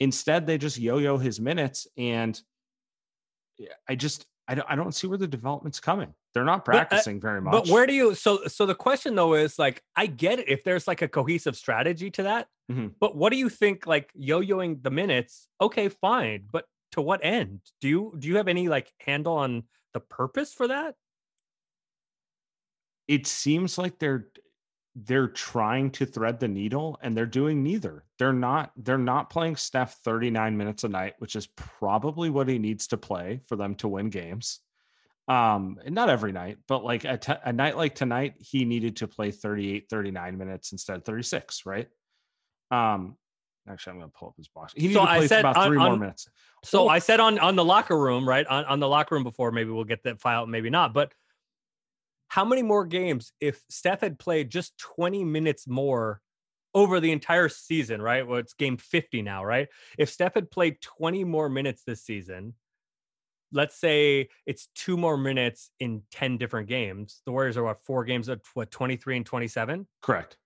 Instead, 0.00 0.46
they 0.46 0.58
just 0.58 0.78
yo-yo 0.78 1.18
his 1.18 1.40
minutes 1.40 1.86
and 1.96 2.40
I 3.88 3.94
just 3.94 4.26
I 4.48 4.54
don't, 4.54 4.66
I 4.70 4.76
don't 4.76 4.94
see 4.94 5.06
where 5.06 5.18
the 5.18 5.26
development's 5.26 5.80
coming. 5.80 6.14
They're 6.34 6.44
not 6.44 6.60
uh, 6.60 6.62
practicing 6.62 7.20
very 7.20 7.40
much. 7.40 7.52
But 7.52 7.68
where 7.68 7.86
do 7.86 7.92
you 7.92 8.14
so 8.14 8.46
so 8.46 8.66
the 8.66 8.74
question 8.74 9.14
though 9.14 9.34
is 9.34 9.58
like 9.58 9.82
I 9.96 10.06
get 10.06 10.38
it 10.38 10.48
if 10.48 10.64
there's 10.64 10.86
like 10.86 11.02
a 11.02 11.08
cohesive 11.08 11.56
strategy 11.56 12.10
to 12.12 12.22
that. 12.24 12.48
Mhm. 12.70 12.94
But 13.00 13.16
what 13.16 13.30
do 13.30 13.38
you 13.38 13.48
think 13.48 13.86
like 13.86 14.10
yo-yoing 14.14 14.82
the 14.82 14.90
minutes? 14.90 15.48
Okay, 15.60 15.88
fine, 15.88 16.46
but 16.52 16.64
to 16.92 17.02
what 17.02 17.20
end? 17.24 17.60
Do 17.80 17.88
you 17.88 18.14
do 18.18 18.28
you 18.28 18.36
have 18.36 18.48
any 18.48 18.68
like 18.68 18.92
handle 19.00 19.34
on 19.34 19.64
the 19.94 20.00
purpose 20.00 20.52
for 20.52 20.68
that? 20.68 20.94
it 23.08 23.26
seems 23.26 23.78
like 23.78 23.98
they're 23.98 24.26
they're 25.04 25.28
trying 25.28 25.90
to 25.90 26.06
thread 26.06 26.40
the 26.40 26.48
needle 26.48 26.98
and 27.02 27.14
they're 27.14 27.26
doing 27.26 27.62
neither. 27.62 28.04
They're 28.18 28.32
not 28.32 28.72
they're 28.76 28.96
not 28.96 29.28
playing 29.28 29.56
Steph 29.56 29.98
39 29.98 30.56
minutes 30.56 30.84
a 30.84 30.88
night, 30.88 31.14
which 31.18 31.36
is 31.36 31.46
probably 31.54 32.30
what 32.30 32.48
he 32.48 32.58
needs 32.58 32.86
to 32.88 32.96
play 32.96 33.40
for 33.46 33.56
them 33.56 33.74
to 33.76 33.88
win 33.88 34.08
games. 34.08 34.60
Um, 35.28 35.78
and 35.84 35.94
not 35.94 36.08
every 36.08 36.32
night, 36.32 36.58
but 36.68 36.82
like 36.84 37.04
a, 37.04 37.18
t- 37.18 37.32
a 37.44 37.52
night 37.52 37.76
like 37.76 37.94
tonight, 37.94 38.34
he 38.38 38.64
needed 38.64 38.96
to 38.98 39.08
play 39.08 39.32
38, 39.32 39.86
39 39.90 40.38
minutes 40.38 40.70
instead 40.72 40.96
of 40.96 41.04
36, 41.04 41.66
right? 41.66 41.88
Um, 42.70 43.16
actually, 43.68 43.94
I'm 43.94 43.98
going 43.98 44.10
to 44.12 44.16
pull 44.16 44.28
up 44.28 44.34
his 44.36 44.46
box. 44.48 44.72
He 44.76 44.82
needed 44.82 44.94
So 44.94 45.04
to 45.04 45.10
I 45.10 45.18
play 45.18 45.26
said 45.26 45.40
about 45.40 45.56
on- 45.56 45.66
three 45.68 45.78
on- 45.78 45.84
more 45.88 45.96
minutes. 45.98 46.28
So 46.64 46.84
Oh. 46.84 46.88
I 46.88 47.00
said 47.00 47.20
on 47.20 47.38
on 47.38 47.54
the 47.54 47.64
locker 47.64 47.98
room, 47.98 48.26
right? 48.28 48.46
On 48.46 48.64
on 48.64 48.80
the 48.80 48.88
locker 48.88 49.14
room 49.14 49.24
before, 49.24 49.52
maybe 49.52 49.70
we'll 49.70 49.84
get 49.84 50.02
that 50.04 50.20
file, 50.20 50.46
maybe 50.46 50.70
not. 50.70 50.94
But 50.94 51.12
how 52.28 52.44
many 52.44 52.62
more 52.62 52.84
games 52.84 53.32
if 53.40 53.62
Steph 53.70 54.00
had 54.00 54.18
played 54.18 54.50
just 54.50 54.76
20 54.78 55.24
minutes 55.24 55.66
more 55.66 56.20
over 56.74 57.00
the 57.00 57.12
entire 57.12 57.48
season, 57.48 58.02
right? 58.02 58.26
Well, 58.26 58.38
it's 58.38 58.52
game 58.52 58.76
50 58.76 59.22
now, 59.22 59.44
right? 59.44 59.68
If 59.98 60.10
Steph 60.10 60.34
had 60.34 60.50
played 60.50 60.80
20 60.82 61.24
more 61.24 61.48
minutes 61.48 61.82
this 61.86 62.02
season, 62.02 62.54
let's 63.52 63.78
say 63.78 64.28
it's 64.44 64.68
two 64.74 64.96
more 64.96 65.16
minutes 65.16 65.70
in 65.80 66.02
10 66.10 66.36
different 66.36 66.68
games. 66.68 67.22
The 67.24 67.32
Warriors 67.32 67.56
are 67.56 67.62
what 67.62 67.84
four 67.84 68.04
games 68.04 68.28
of 68.28 68.42
what 68.54 68.70
23 68.70 69.18
and 69.18 69.26
27? 69.26 69.86
Correct. 70.02 70.36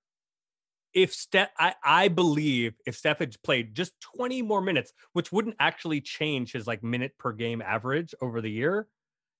if 0.92 1.12
Steph, 1.12 1.50
I, 1.58 1.74
I 1.82 2.08
believe 2.08 2.74
if 2.86 2.96
Steph 2.96 3.18
had 3.20 3.42
played 3.42 3.74
just 3.74 3.92
20 4.16 4.42
more 4.42 4.60
minutes, 4.60 4.92
which 5.12 5.32
wouldn't 5.32 5.56
actually 5.58 6.00
change 6.00 6.52
his 6.52 6.66
like 6.66 6.82
minute 6.82 7.12
per 7.18 7.32
game 7.32 7.62
average 7.62 8.14
over 8.20 8.40
the 8.40 8.50
year, 8.50 8.86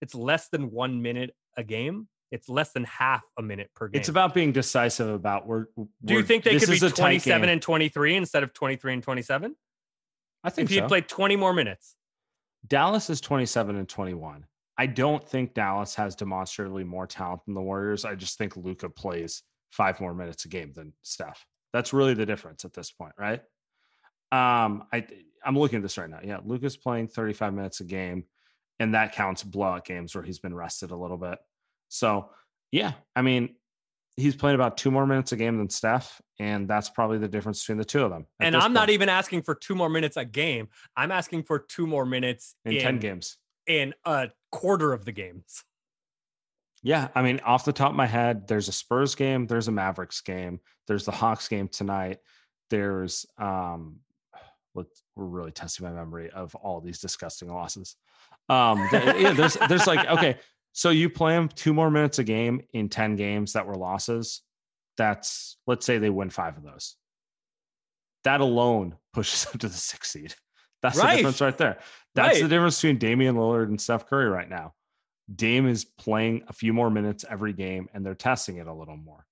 it's 0.01 0.15
less 0.15 0.49
than 0.49 0.71
one 0.71 1.03
minute 1.03 1.35
a 1.57 1.63
game. 1.63 2.09
It's 2.31 2.49
less 2.49 2.73
than 2.73 2.85
half 2.85 3.25
a 3.39 3.43
minute 3.43 3.71
per 3.75 3.89
game. 3.89 3.99
It's 3.99 4.09
about 4.09 4.35
being 4.35 4.53
decisive 4.53 5.09
about 5.09 5.47
where. 5.47 5.69
Do 6.05 6.15
you 6.15 6.23
think 6.23 6.45
they 6.45 6.59
could 6.59 6.69
be 6.69 6.77
is 6.77 6.83
a 6.83 6.91
tight 6.91 7.23
27 7.23 7.49
and 7.49 7.61
23 7.61 8.17
instead 8.17 8.43
of 8.43 8.53
23 8.53 8.95
and 8.95 9.03
27? 9.03 9.57
I 10.45 10.51
think 10.51 10.71
If 10.71 10.77
so. 10.77 10.89
played 10.89 11.09
20 11.09 11.37
more 11.37 11.53
minutes. 11.53 11.97
Dallas 12.67 13.11
is 13.11 13.21
27 13.21 13.77
and 13.77 13.89
21. 13.89 14.45
I 14.79 14.87
don't 14.87 15.29
think 15.29 15.55
Dallas 15.55 15.95
has 15.97 16.15
demonstrably 16.15 16.85
more 16.85 17.07
talent 17.07 17.45
than 17.45 17.55
the 17.55 17.61
Warriors. 17.61 18.05
I 18.05 18.15
just 18.15 18.39
think 18.39 18.57
Luka 18.57 18.89
plays 18.89 19.43
five 19.71 20.01
more 20.01 20.15
minutes 20.15 20.45
a 20.45 20.49
game 20.49 20.73
than 20.73 20.93
Steph. 21.03 21.45
That's 21.73 21.93
really 21.93 22.15
the 22.15 22.27
difference 22.27 22.65
at 22.65 22.73
this 22.73 22.91
point, 22.91 23.13
right? 23.19 23.41
Um, 24.33 24.85
I 24.93 25.07
I'm 25.45 25.59
looking 25.59 25.79
at 25.79 25.83
this 25.83 25.99
right 25.99 26.09
now. 26.09 26.21
Yeah, 26.23 26.39
Luka's 26.45 26.77
playing 26.77 27.09
35 27.09 27.55
minutes 27.55 27.81
a 27.81 27.85
game, 27.85 28.25
and 28.79 28.95
that 28.95 29.13
counts 29.13 29.43
blowout 29.43 29.85
games 29.85 30.15
where 30.15 30.25
he's 30.25 30.39
been 30.39 30.55
rested 30.55 30.91
a 30.91 30.97
little 30.97 31.17
bit. 31.17 31.39
So 31.91 32.31
yeah, 32.73 32.93
I 33.15 33.21
mean, 33.23 33.57
he's 34.17 34.35
playing 34.37 34.55
about 34.55 34.79
two 34.79 34.91
more 34.91 35.07
minutes 35.07 35.33
a 35.33 35.37
game 35.37 35.59
than 35.59 35.69
Steph, 35.69 36.21
and 36.39 36.67
that's 36.67 36.89
probably 36.89 37.19
the 37.19 37.29
difference 37.29 37.61
between 37.63 37.79
the 37.79 37.85
two 37.85 38.03
of 38.03 38.11
them. 38.11 38.27
And 38.39 38.57
I'm 38.57 38.73
not 38.73 38.89
even 38.89 39.09
asking 39.09 39.43
for 39.43 39.55
two 39.55 39.75
more 39.75 39.91
minutes 39.91 40.17
a 40.17 40.25
game. 40.25 40.69
I'm 40.97 41.11
asking 41.11 41.43
for 41.43 41.59
two 41.59 41.87
more 41.87 42.07
minutes 42.07 42.55
in 42.65 42.79
10 42.79 42.99
games. 42.99 43.37
in 43.67 43.93
a 44.05 44.31
quarter 44.51 44.93
of 44.93 45.05
the 45.05 45.13
games. 45.13 45.65
Yeah, 46.83 47.09
I 47.15 47.21
mean, 47.23 47.41
off 47.41 47.67
the 47.67 47.75
top 47.75 47.91
of 47.91 47.97
my 47.97 48.07
head, 48.07 48.49
there's 48.49 48.69
a 48.69 48.73
Spurs 48.73 49.15
game, 49.15 49.47
there's 49.47 49.69
a 49.69 49.73
Mavericks 49.73 50.23
game, 50.23 50.61
there's 50.87 51.05
the 51.05 51.13
Hawks 51.13 51.47
game 51.47 51.69
tonight. 51.69 52.19
There's 52.71 53.27
um 53.37 53.97
we're 54.75 54.87
really 55.17 55.51
testing 55.51 55.85
my 55.85 55.93
memory 55.93 56.31
of 56.31 56.55
all 56.55 56.81
these 56.81 57.01
disgusting 57.01 57.49
losses. 57.53 57.97
Um 58.49 58.89
yeah, 58.93 59.33
there's 59.35 59.59
there's 59.69 59.87
like 59.87 60.07
okay, 60.07 60.39
so 60.73 60.91
you 60.91 61.11
play 61.11 61.33
them 61.35 61.49
two 61.49 61.75
more 61.75 61.91
minutes 61.91 62.19
a 62.19 62.25
game 62.25 62.63
in 62.73 62.89
10 62.89 63.17
games 63.17 63.53
that 63.55 63.67
were 63.67 63.75
losses. 63.77 64.43
That's 64.97 65.57
let's 65.67 65.87
say 65.87 65.99
they 65.99 66.11
win 66.11 66.31
5 66.31 66.59
of 66.59 66.63
those. 66.63 66.97
That 68.25 68.41
alone 68.41 68.97
pushes 69.13 69.45
them 69.51 69.59
to 69.61 69.69
the 69.69 69.75
6th 69.75 70.05
seed. 70.05 70.35
That's 70.83 70.99
Right. 70.99 71.11
the 71.13 71.17
difference 71.19 71.41
right 71.41 71.59
there. 71.59 71.79
That's 72.15 72.41
the 72.41 72.49
difference 72.49 72.77
between 72.81 72.99
Damian 72.99 73.37
Lillard 73.37 73.69
and 73.69 73.81
Steph 73.81 74.07
Curry 74.07 74.29
right 74.29 74.49
now. 74.49 74.75
Dame 75.35 75.69
is 75.69 75.85
playing 75.85 76.43
a 76.49 76.53
few 76.53 76.73
more 76.73 76.91
minutes 76.91 77.25
every 77.29 77.53
game 77.53 77.89
and 77.95 78.05
they're 78.05 78.15
testing 78.15 78.57
it 78.57 78.67
a 78.67 78.75
little 78.75 78.97
more. 78.97 79.25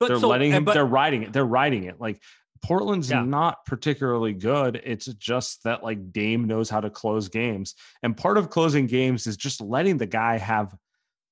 But 0.00 0.08
they're 0.08 0.18
so- 0.20 0.28
letting 0.28 0.48
and- 0.52 0.58
him 0.58 0.64
but- 0.64 0.74
they're 0.74 0.84
riding 0.84 1.22
it. 1.22 1.32
They're 1.32 1.44
riding 1.46 1.84
it. 1.84 2.00
Like 2.00 2.20
Portland's 2.62 3.10
Yeah. 3.10 3.22
not 3.22 3.64
particularly 3.66 4.32
good. 4.34 4.80
It's 4.84 5.06
just 5.06 5.62
that 5.64 5.82
like 5.82 6.12
Dame 6.12 6.46
knows 6.46 6.68
how 6.68 6.80
to 6.80 6.90
close 6.90 7.28
games. 7.28 7.74
And 8.02 8.16
part 8.16 8.36
of 8.38 8.50
closing 8.50 8.86
games 8.86 9.26
is 9.26 9.36
just 9.36 9.60
letting 9.60 9.96
the 9.98 10.06
guy 10.06 10.38
have 10.38 10.74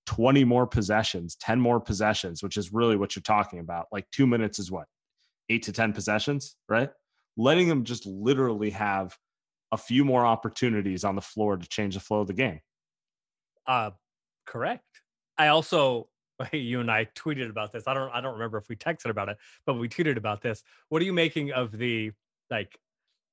20 0.06 0.44
more 0.44 0.66
possessions, 0.66 1.36
10 1.36 1.60
more 1.60 1.80
possessions, 1.80 2.42
which 2.42 2.56
is 2.56 2.72
really 2.72 2.96
what 2.96 3.16
you're 3.16 3.22
talking 3.22 3.58
about. 3.58 3.86
Like 3.92 4.06
2 4.12 4.26
minutes 4.26 4.58
is 4.58 4.70
what? 4.70 4.86
8 5.48 5.62
to 5.64 5.72
10 5.72 5.92
possessions, 5.92 6.56
right? 6.68 6.90
Letting 7.36 7.68
them 7.68 7.84
just 7.84 8.06
literally 8.06 8.70
have 8.70 9.16
a 9.72 9.76
few 9.76 10.04
more 10.04 10.24
opportunities 10.24 11.04
on 11.04 11.16
the 11.16 11.20
floor 11.20 11.56
to 11.56 11.68
change 11.68 11.94
the 11.94 12.00
flow 12.00 12.20
of 12.20 12.26
the 12.26 12.32
game. 12.32 12.60
Uh, 13.66 13.90
correct. 14.46 14.84
I 15.36 15.48
also 15.48 16.08
you 16.52 16.80
and 16.80 16.90
I 16.90 17.06
tweeted 17.16 17.50
about 17.50 17.72
this. 17.72 17.84
I 17.86 17.94
don't 17.94 18.10
I 18.12 18.20
don't 18.20 18.34
remember 18.34 18.58
if 18.58 18.68
we 18.68 18.76
texted 18.76 19.10
about 19.10 19.28
it, 19.28 19.38
but 19.66 19.74
we 19.74 19.88
tweeted 19.88 20.16
about 20.16 20.42
this. 20.42 20.62
What 20.88 21.02
are 21.02 21.04
you 21.04 21.12
making 21.12 21.52
of 21.52 21.76
the 21.76 22.12
like? 22.50 22.78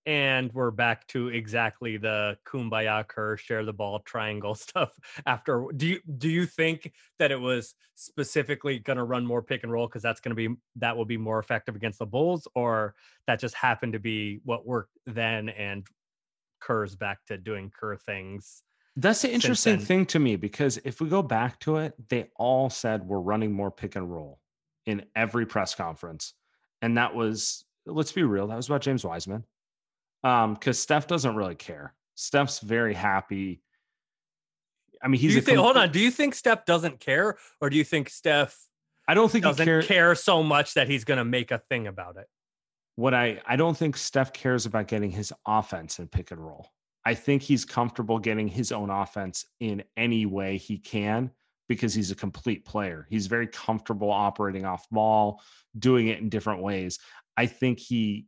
And 0.06 0.52
we're 0.54 0.72
back 0.72 1.06
to 1.08 1.28
exactly 1.28 1.98
the 1.98 2.38
kumbaya 2.46 3.08
Kerr 3.08 3.38
share 3.38 3.64
the 3.64 3.74
ball 3.74 4.00
triangle 4.00 4.56
stuff. 4.56 4.98
After 5.26 5.66
do 5.76 5.88
you 5.88 6.00
do 6.18 6.30
you 6.30 6.46
think 6.46 6.92
that 7.20 7.32
it 7.32 7.40
was 7.40 7.76
specifically 7.96 8.80
going 8.80 8.98
to 8.98 9.04
run 9.04 9.26
more 9.26 9.44
pick 9.44 9.64
and 9.64 9.72
roll 9.72 9.88
because 9.88 10.02
that's 10.02 10.20
going 10.20 10.36
to 10.36 10.50
be 10.50 10.56
that 10.78 10.98
will 10.98 11.06
be 11.06 11.18
more 11.18 11.40
effective 11.40 11.76
against 11.76 12.00
the 12.00 12.06
Bulls, 12.06 12.48
or 12.56 12.96
that 13.28 13.40
just 13.40 13.56
happened 13.56 13.94
to 13.94 14.00
be 14.00 14.40
what 14.44 14.66
worked 14.66 14.98
then 15.06 15.50
and 15.50 15.86
Kerr's 16.60 16.96
back 16.96 17.20
to 17.28 17.38
doing 17.38 17.72
Kerr 17.78 17.98
things? 17.98 18.64
That's 18.96 19.22
the 19.22 19.32
interesting 19.32 19.80
thing 19.80 20.06
to 20.08 20.20
me 20.20 20.36
because 20.36 20.78
if 20.84 21.00
we 21.00 21.08
go 21.08 21.22
back 21.22 21.60
to 21.62 21.78
it, 21.78 21.94
they 22.10 22.30
all 22.36 22.70
said 22.70 23.08
we're 23.08 23.20
running 23.20 23.52
more 23.54 23.72
pick 23.72 23.96
and 23.96 24.12
roll 24.12 24.40
in 24.86 25.06
every 25.16 25.46
press 25.46 25.76
conference. 25.76 26.34
And 26.82 26.98
that 26.98 27.16
was, 27.16 27.64
let's 27.86 28.12
be 28.12 28.24
real, 28.24 28.48
that 28.48 28.58
was 28.58 28.68
about 28.68 28.82
James 28.82 29.06
Wiseman. 29.06 29.46
Um, 30.24 30.54
because 30.54 30.78
Steph 30.78 31.08
doesn't 31.08 31.36
really 31.36 31.56
care. 31.56 31.94
Steph's 32.16 32.60
very 32.60 32.94
happy. 32.94 33.62
I 35.02 35.08
mean, 35.08 35.20
he's 35.20 35.32
do 35.32 35.36
you 35.36 35.42
think, 35.42 35.58
hold 35.58 35.78
on. 35.78 35.92
Do 35.92 36.00
you 36.00 36.12
think 36.12 36.36
Steph 36.36 36.66
doesn't 36.66 37.00
care, 37.00 37.38
or 37.60 37.70
do 37.70 37.78
you 37.78 37.84
think 37.84 38.10
Steph 38.10 38.56
I 39.08 39.16
don't 39.16 39.32
think 39.32 39.46
he 39.46 39.50
doesn't 39.50 39.66
cares. 39.66 39.88
care 39.88 40.14
so 40.14 40.44
much 40.44 40.76
that 40.76 40.88
he's 40.88 41.04
going 41.04 41.18
to 41.18 41.26
make 41.26 41.50
a 41.52 41.58
thing 41.58 41.88
about 41.88 42.18
it? 42.18 42.28
what 42.96 43.14
I 43.14 43.42
I 43.46 43.56
don't 43.56 43.76
think 43.76 43.98
Steph 43.98 44.34
cares 44.34 44.66
about 44.66 44.88
getting 44.88 45.12
his 45.12 45.34
offense 45.48 46.00
in 46.00 46.08
pick 46.08 46.32
and 46.32 46.40
roll. 46.40 46.68
I 47.04 47.16
think 47.16 47.42
he's 47.42 47.66
comfortable 47.66 48.20
getting 48.20 48.48
his 48.48 48.72
own 48.72 48.90
offense 48.90 49.46
in 49.60 49.84
any 49.98 50.26
way 50.28 50.58
he 50.58 50.78
can 50.78 51.32
because 51.68 51.94
he's 51.94 52.12
a 52.12 52.16
complete 52.16 52.64
player. 52.64 53.08
He's 53.10 53.28
very 53.28 53.48
comfortable 53.48 54.12
operating 54.12 54.66
off 54.66 54.88
ball, 54.90 55.42
doing 55.78 56.10
it 56.10 56.20
in 56.20 56.30
different 56.30 56.62
ways. 56.62 57.00
I 57.36 57.48
think 57.48 57.80
he 57.80 58.28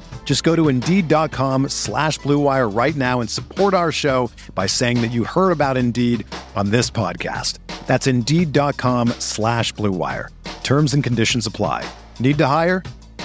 Just 0.23 0.45
go 0.45 0.55
to 0.55 0.69
Indeed.com 0.69 1.67
slash 1.67 2.17
Blue 2.19 2.39
Wire 2.39 2.69
right 2.69 2.95
now 2.95 3.19
and 3.19 3.29
support 3.29 3.73
our 3.73 3.91
show 3.91 4.31
by 4.55 4.65
saying 4.65 5.01
that 5.01 5.11
you 5.11 5.25
heard 5.25 5.51
about 5.51 5.75
Indeed 5.75 6.25
on 6.55 6.69
this 6.71 6.89
podcast. 6.89 7.57
That's 7.85 8.07
Indeed.com 8.07 9.09
slash 9.19 9.73
Blue 9.73 9.91
Wire. 9.91 10.29
Terms 10.63 10.93
and 10.93 11.03
conditions 11.03 11.45
apply. 11.45 11.85
Need 12.21 12.37
to 12.37 12.47
hire? 12.47 12.81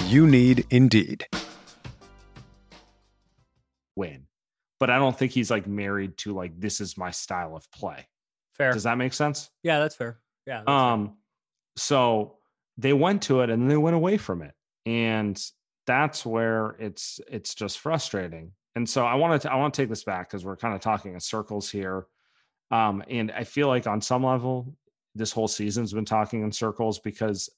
You 0.07 0.27
need 0.27 0.65
Indeed. 0.71 1.25
win. 3.95 4.27
But 4.79 4.89
I 4.91 4.97
don't 4.99 5.17
think 5.17 5.31
he's 5.31 5.49
like 5.49 5.65
married 5.65 6.17
to 6.19 6.33
like 6.33 6.59
this 6.59 6.81
is 6.81 6.97
my 6.97 7.11
style 7.11 7.55
of 7.55 7.71
play. 7.71 8.05
Fair. 8.53 8.73
Does 8.73 8.83
that 8.83 8.97
make 8.97 9.13
sense? 9.13 9.49
yeah, 9.63 9.79
that's 9.79 9.95
fair. 9.95 10.19
Yeah. 10.45 10.57
that's 10.57 10.65
fair. 10.67 10.75
Um, 10.75 11.17
so 11.77 12.37
they 12.77 12.93
went 12.93 13.23
to 13.23 13.41
it 13.41 13.49
and 13.49 13.61
then 13.63 13.69
they 13.69 13.77
went 13.77 13.95
away 13.95 14.17
from 14.17 14.41
it, 14.41 14.53
and 14.85 15.39
that's 15.87 16.25
where 16.25 16.75
it's 16.79 17.19
it's 17.31 17.55
just 17.55 17.79
frustrating. 17.79 18.51
And 18.75 18.87
so 18.87 19.05
I 19.05 19.15
want 19.15 19.41
to 19.41 19.51
I 19.51 19.55
want 19.55 19.73
to 19.73 19.81
take 19.81 19.89
this 19.89 20.03
back 20.03 20.29
because 20.29 20.45
we're 20.45 20.57
kind 20.57 20.75
of 20.75 20.81
talking 20.81 21.13
in 21.13 21.19
circles 21.19 21.69
here, 21.69 22.05
um, 22.69 23.03
and 23.09 23.31
I 23.31 23.43
feel 23.43 23.67
like 23.67 23.87
on 23.87 24.01
some 24.01 24.23
level 24.23 24.75
this 25.17 25.31
whole 25.31 25.47
season's 25.47 25.93
been 25.93 26.05
talking 26.05 26.43
in 26.43 26.51
circles 26.51 26.99
because, 26.99 27.49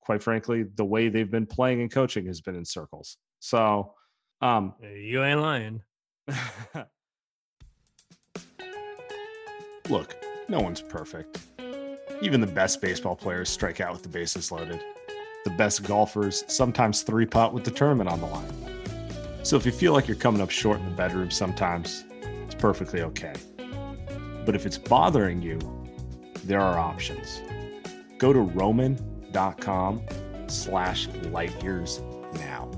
quite 0.00 0.22
frankly, 0.22 0.64
the 0.74 0.84
way 0.84 1.08
they've 1.08 1.30
been 1.30 1.46
playing 1.46 1.80
and 1.80 1.90
coaching 1.90 2.26
has 2.26 2.40
been 2.40 2.56
in 2.56 2.64
circles. 2.64 3.18
So, 3.38 3.94
um, 4.42 4.74
you 4.82 5.22
ain't 5.22 5.40
lying. 5.40 5.82
Look, 9.88 10.16
no 10.48 10.60
one's 10.60 10.82
perfect. 10.82 11.38
Even 12.20 12.40
the 12.40 12.46
best 12.46 12.80
baseball 12.80 13.14
players 13.14 13.48
strike 13.48 13.80
out 13.80 13.92
with 13.92 14.02
the 14.02 14.08
bases 14.08 14.50
loaded. 14.50 14.82
The 15.46 15.50
best 15.50 15.84
golfers 15.84 16.42
sometimes 16.48 17.02
three 17.02 17.24
putt 17.24 17.54
with 17.54 17.62
the 17.62 17.70
tournament 17.70 18.10
on 18.10 18.18
the 18.18 18.26
line. 18.26 18.52
So 19.44 19.54
if 19.54 19.64
you 19.64 19.70
feel 19.70 19.92
like 19.92 20.08
you're 20.08 20.16
coming 20.16 20.40
up 20.40 20.50
short 20.50 20.80
in 20.80 20.86
the 20.86 20.90
bedroom 20.90 21.30
sometimes, 21.30 22.04
it's 22.46 22.56
perfectly 22.56 23.02
okay. 23.02 23.32
But 24.44 24.56
if 24.56 24.66
it's 24.66 24.76
bothering 24.76 25.42
you, 25.42 25.60
there 26.42 26.60
are 26.60 26.80
options. 26.80 27.42
Go 28.18 28.32
to 28.32 28.40
roman.com 28.40 30.02
slash 30.48 31.06
light 31.30 31.62
years 31.62 32.02
now. 32.34 32.68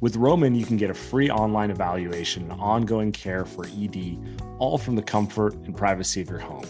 With 0.00 0.16
Roman, 0.16 0.54
you 0.54 0.64
can 0.64 0.78
get 0.78 0.88
a 0.88 0.94
free 0.94 1.28
online 1.28 1.70
evaluation 1.70 2.50
and 2.50 2.58
ongoing 2.58 3.12
care 3.12 3.44
for 3.44 3.66
ED, 3.66 4.40
all 4.58 4.78
from 4.78 4.96
the 4.96 5.02
comfort 5.02 5.52
and 5.66 5.76
privacy 5.76 6.22
of 6.22 6.30
your 6.30 6.38
home. 6.38 6.64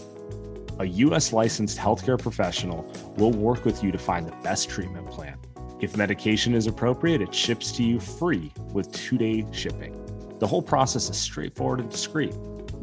A 0.79 0.85
US 0.85 1.31
licensed 1.31 1.77
healthcare 1.77 2.21
professional 2.21 2.93
will 3.15 3.31
work 3.31 3.63
with 3.63 3.81
you 3.81 3.93
to 3.93 3.97
find 3.97 4.27
the 4.27 4.35
best 4.43 4.69
treatment 4.69 5.09
plan. 5.09 5.37
If 5.85 5.95
medication 5.95 6.53
is 6.55 6.65
appropriate, 6.65 7.21
it 7.21 7.31
ships 7.31 7.71
to 7.73 7.83
you 7.83 7.99
free 7.99 8.51
with 8.73 8.91
two 8.91 9.19
day 9.19 9.45
shipping. 9.51 9.95
The 10.39 10.47
whole 10.47 10.63
process 10.63 11.11
is 11.11 11.17
straightforward 11.17 11.79
and 11.79 11.91
discreet. 11.91 12.33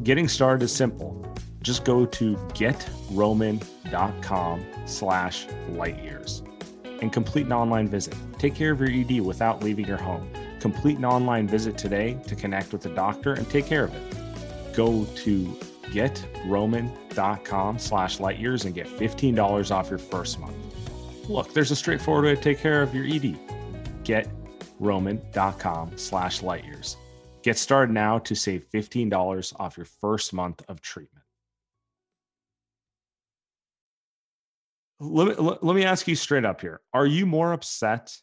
Getting 0.05 0.29
started 0.29 0.67
is 0.67 0.73
simple. 0.73 1.21
Just 1.63 1.85
go 1.85 2.07
to 2.07 2.37
getroman.com 2.55 4.65
slash 4.87 5.47
lightyears 5.73 6.47
and 7.01 7.13
complete 7.13 7.47
an 7.47 7.53
online 7.53 7.89
visit. 7.89 8.15
Take 8.39 8.55
care 8.55 8.71
of 8.71 8.81
your 8.81 8.91
ED 8.91 9.21
without 9.21 9.65
leaving 9.65 9.89
your 9.89 9.99
home. 9.99 10.31
Complete 10.61 10.99
an 10.99 11.05
online 11.05 11.49
visit 11.49 11.77
today 11.77 12.21
to 12.29 12.37
connect 12.37 12.73
with 12.73 12.87
a 12.87 12.95
doctor 12.95 13.33
and 13.33 13.51
take 13.51 13.67
care 13.67 13.83
of 13.83 13.93
it. 13.93 14.77
Go 14.77 15.07
to 15.07 15.59
getroman.com 15.87 17.79
slash 17.81 18.19
lightyears 18.19 18.65
and 18.65 18.77
get 18.77 18.87
$15 18.87 19.73
off 19.73 19.91
your 19.91 19.99
first 19.99 20.39
month. 20.39 20.72
Look, 21.29 21.55
there's 21.55 21.71
a 21.71 21.77
straightforward 21.77 22.25
way 22.25 22.35
to 22.35 22.41
take 22.41 22.59
care 22.59 22.83
of 22.83 22.95
your 22.95 23.05
ED. 23.05 23.39
Getroman.com 24.05 25.97
slash 25.97 26.41
lightyears. 26.41 26.97
Get 27.43 27.59
started 27.59 27.93
now 27.93 28.19
to 28.21 28.35
save 28.35 28.67
$15 28.73 29.61
off 29.61 29.77
your 29.77 29.87
first 29.87 30.33
month 30.33 30.63
of 30.69 30.81
treatment. 30.81 31.25
Let 35.01 35.29
me, 35.29 35.57
let 35.61 35.77
me 35.77 35.85
ask 35.85 36.07
you 36.07 36.15
straight 36.15 36.45
up 36.45 36.61
here. 36.61 36.81
Are 36.93 37.07
you 37.07 37.27
more 37.27 37.53
upset 37.53 38.17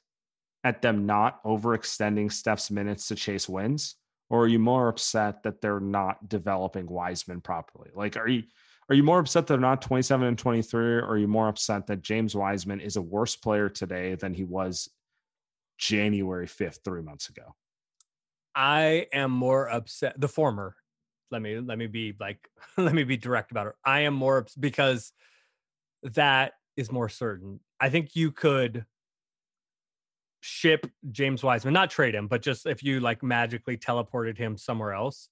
at 0.63 0.81
them 0.81 1.05
not 1.05 1.43
overextending 1.43 2.31
Steph's 2.31 2.71
minutes 2.71 3.09
to 3.09 3.15
chase 3.15 3.49
wins? 3.49 3.95
Or 4.29 4.43
are 4.43 4.47
you 4.47 4.59
more 4.59 4.87
upset 4.87 5.43
that 5.43 5.59
they're 5.59 5.79
not 5.79 6.29
developing 6.29 6.87
Wiseman 6.87 7.41
properly? 7.41 7.89
Like, 7.93 8.15
are 8.15 8.27
you 8.27 8.43
are 8.89 8.95
you 8.95 9.03
more 9.03 9.19
upset 9.19 9.45
that 9.45 9.53
they're 9.53 9.61
not 9.61 9.81
27 9.81 10.27
and 10.27 10.37
23, 10.37 10.81
or 10.81 11.05
are 11.05 11.17
you 11.17 11.27
more 11.27 11.47
upset 11.47 11.87
that 11.87 12.01
James 12.01 12.35
Wiseman 12.35 12.79
is 12.79 12.95
a 12.95 13.01
worse 13.01 13.35
player 13.35 13.69
today 13.69 14.15
than 14.15 14.33
he 14.33 14.43
was 14.43 14.89
January 15.77 16.47
5th, 16.47 16.79
three 16.83 17.03
months 17.03 17.29
ago? 17.29 17.55
I 18.55 19.07
am 19.13 19.31
more 19.31 19.69
upset. 19.69 20.19
The 20.19 20.27
former. 20.27 20.75
Let 21.31 21.43
me 21.43 21.59
let 21.59 21.77
me 21.77 21.85
be 21.85 22.15
like 22.19 22.49
let 22.77 22.93
me 22.93 23.03
be 23.03 23.15
direct 23.15 23.51
about 23.51 23.67
it. 23.67 23.73
I 23.85 24.01
am 24.01 24.15
more 24.15 24.39
ups- 24.39 24.55
because 24.55 25.13
that 26.01 26.53
is 26.75 26.91
more 26.91 27.09
certain. 27.09 27.59
I 27.79 27.89
think 27.89 28.15
you 28.15 28.31
could 28.31 28.85
ship 30.41 30.89
James 31.11 31.43
Wiseman, 31.43 31.73
not 31.73 31.91
trade 31.91 32.15
him, 32.15 32.27
but 32.27 32.41
just 32.41 32.65
if 32.65 32.81
you 32.83 32.99
like 33.01 33.21
magically 33.21 33.77
teleported 33.77 34.37
him 34.37 34.57
somewhere 34.57 34.93
else. 34.93 35.29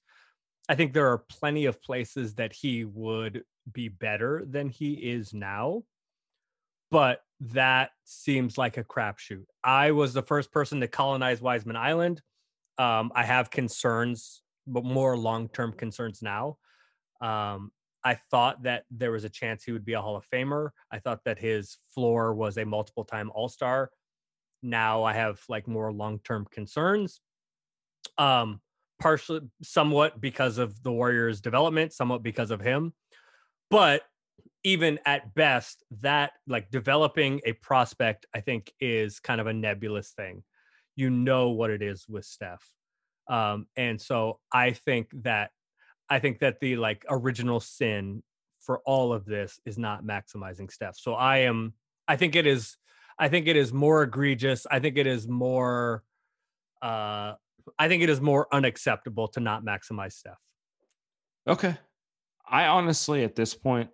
I 0.70 0.76
think 0.76 0.94
there 0.94 1.12
are 1.12 1.18
plenty 1.18 1.66
of 1.66 1.82
places 1.82 2.36
that 2.36 2.54
he 2.54 2.86
would 2.86 3.44
be 3.72 3.88
better 3.88 4.44
than 4.48 4.70
he 4.70 4.94
is 4.94 5.34
now. 5.34 5.84
But 6.92 7.22
that 7.40 7.92
seems 8.04 8.58
like 8.58 8.78
a 8.78 8.84
crapshoot. 8.84 9.46
I 9.64 9.92
was 9.92 10.14
the 10.14 10.24
first 10.24 10.52
person 10.52 10.80
to 10.82 10.88
colonize 10.88 11.42
Wiseman 11.42 11.76
Island. 11.76 12.22
Um, 12.78 13.12
I 13.16 13.26
have 13.26 13.50
concerns, 13.50 14.42
but 14.66 14.86
more 14.86 15.18
long 15.18 15.50
term 15.50 15.74
concerns 15.74 16.22
now. 16.22 16.58
Um, 17.22 17.72
I 18.04 18.16
thought 18.32 18.64
that 18.64 18.86
there 18.90 19.12
was 19.12 19.26
a 19.26 19.30
chance 19.30 19.64
he 19.64 19.72
would 19.72 19.84
be 19.84 19.94
a 19.94 20.02
Hall 20.02 20.16
of 20.16 20.26
Famer. 20.30 20.70
I 20.92 21.00
thought 21.00 21.24
that 21.26 21.40
his 21.40 21.78
floor 21.94 22.34
was 22.34 22.58
a 22.58 22.66
multiple 22.66 23.04
time 23.04 23.32
All 23.36 23.50
Star. 23.50 23.90
Now 24.64 25.04
I 25.04 25.14
have 25.14 25.42
like 25.50 25.68
more 25.68 25.92
long 25.92 26.20
term 26.20 26.48
concerns. 26.50 27.20
Um, 28.18 28.62
partially, 29.00 29.42
somewhat 29.62 30.20
because 30.20 30.58
of 30.58 30.82
the 30.84 30.92
Warriors' 30.92 31.42
development, 31.42 31.94
somewhat 31.94 32.24
because 32.24 32.52
of 32.52 32.62
him. 32.62 32.94
But 33.70 34.04
even 34.64 35.00
at 35.06 35.34
best, 35.34 35.84
that 36.02 36.32
like 36.48 36.72
developing 36.72 37.42
a 37.46 37.54
prospect, 37.54 38.26
I 38.34 38.42
think, 38.42 38.72
is 38.80 39.20
kind 39.20 39.40
of 39.40 39.48
a 39.48 39.54
nebulous 39.54 40.12
thing. 40.12 40.44
You 40.96 41.10
know 41.10 41.50
what 41.50 41.70
it 41.70 41.82
is 41.82 42.06
with 42.08 42.26
Steph. 42.26 42.70
Um, 43.28 43.68
and 43.76 44.02
so 44.02 44.40
I 44.52 44.72
think 44.72 45.10
that 45.24 45.52
I 46.10 46.20
think 46.20 46.40
that 46.40 46.60
the 46.60 46.78
like 46.78 47.06
original 47.10 47.60
sin 47.60 48.24
for 48.62 48.80
all 48.86 49.14
of 49.14 49.26
this 49.26 49.60
is 49.66 49.78
not 49.78 50.04
maximizing 50.04 50.72
Steph. 50.72 50.98
So 50.98 51.14
I 51.14 51.40
am 51.40 51.74
I 52.08 52.16
think 52.16 52.36
it 52.36 52.48
is 52.48 52.78
I 53.20 53.30
think 53.30 53.48
it 53.48 53.56
is 53.56 53.74
more 53.74 54.04
egregious. 54.04 54.66
I 54.70 54.80
think 54.80 54.98
it 54.98 55.08
is 55.08 55.28
more 55.28 56.04
uh 56.82 57.34
I 57.78 57.88
think 57.88 58.04
it 58.04 58.10
is 58.10 58.22
more 58.22 58.48
unacceptable 58.52 59.28
to 59.30 59.40
not 59.40 59.64
maximize 59.64 60.14
Steph. 60.14 60.38
Okay. 61.48 61.78
I 62.50 62.68
honestly, 62.68 63.24
at 63.24 63.36
this 63.36 63.54
point, 63.54 63.90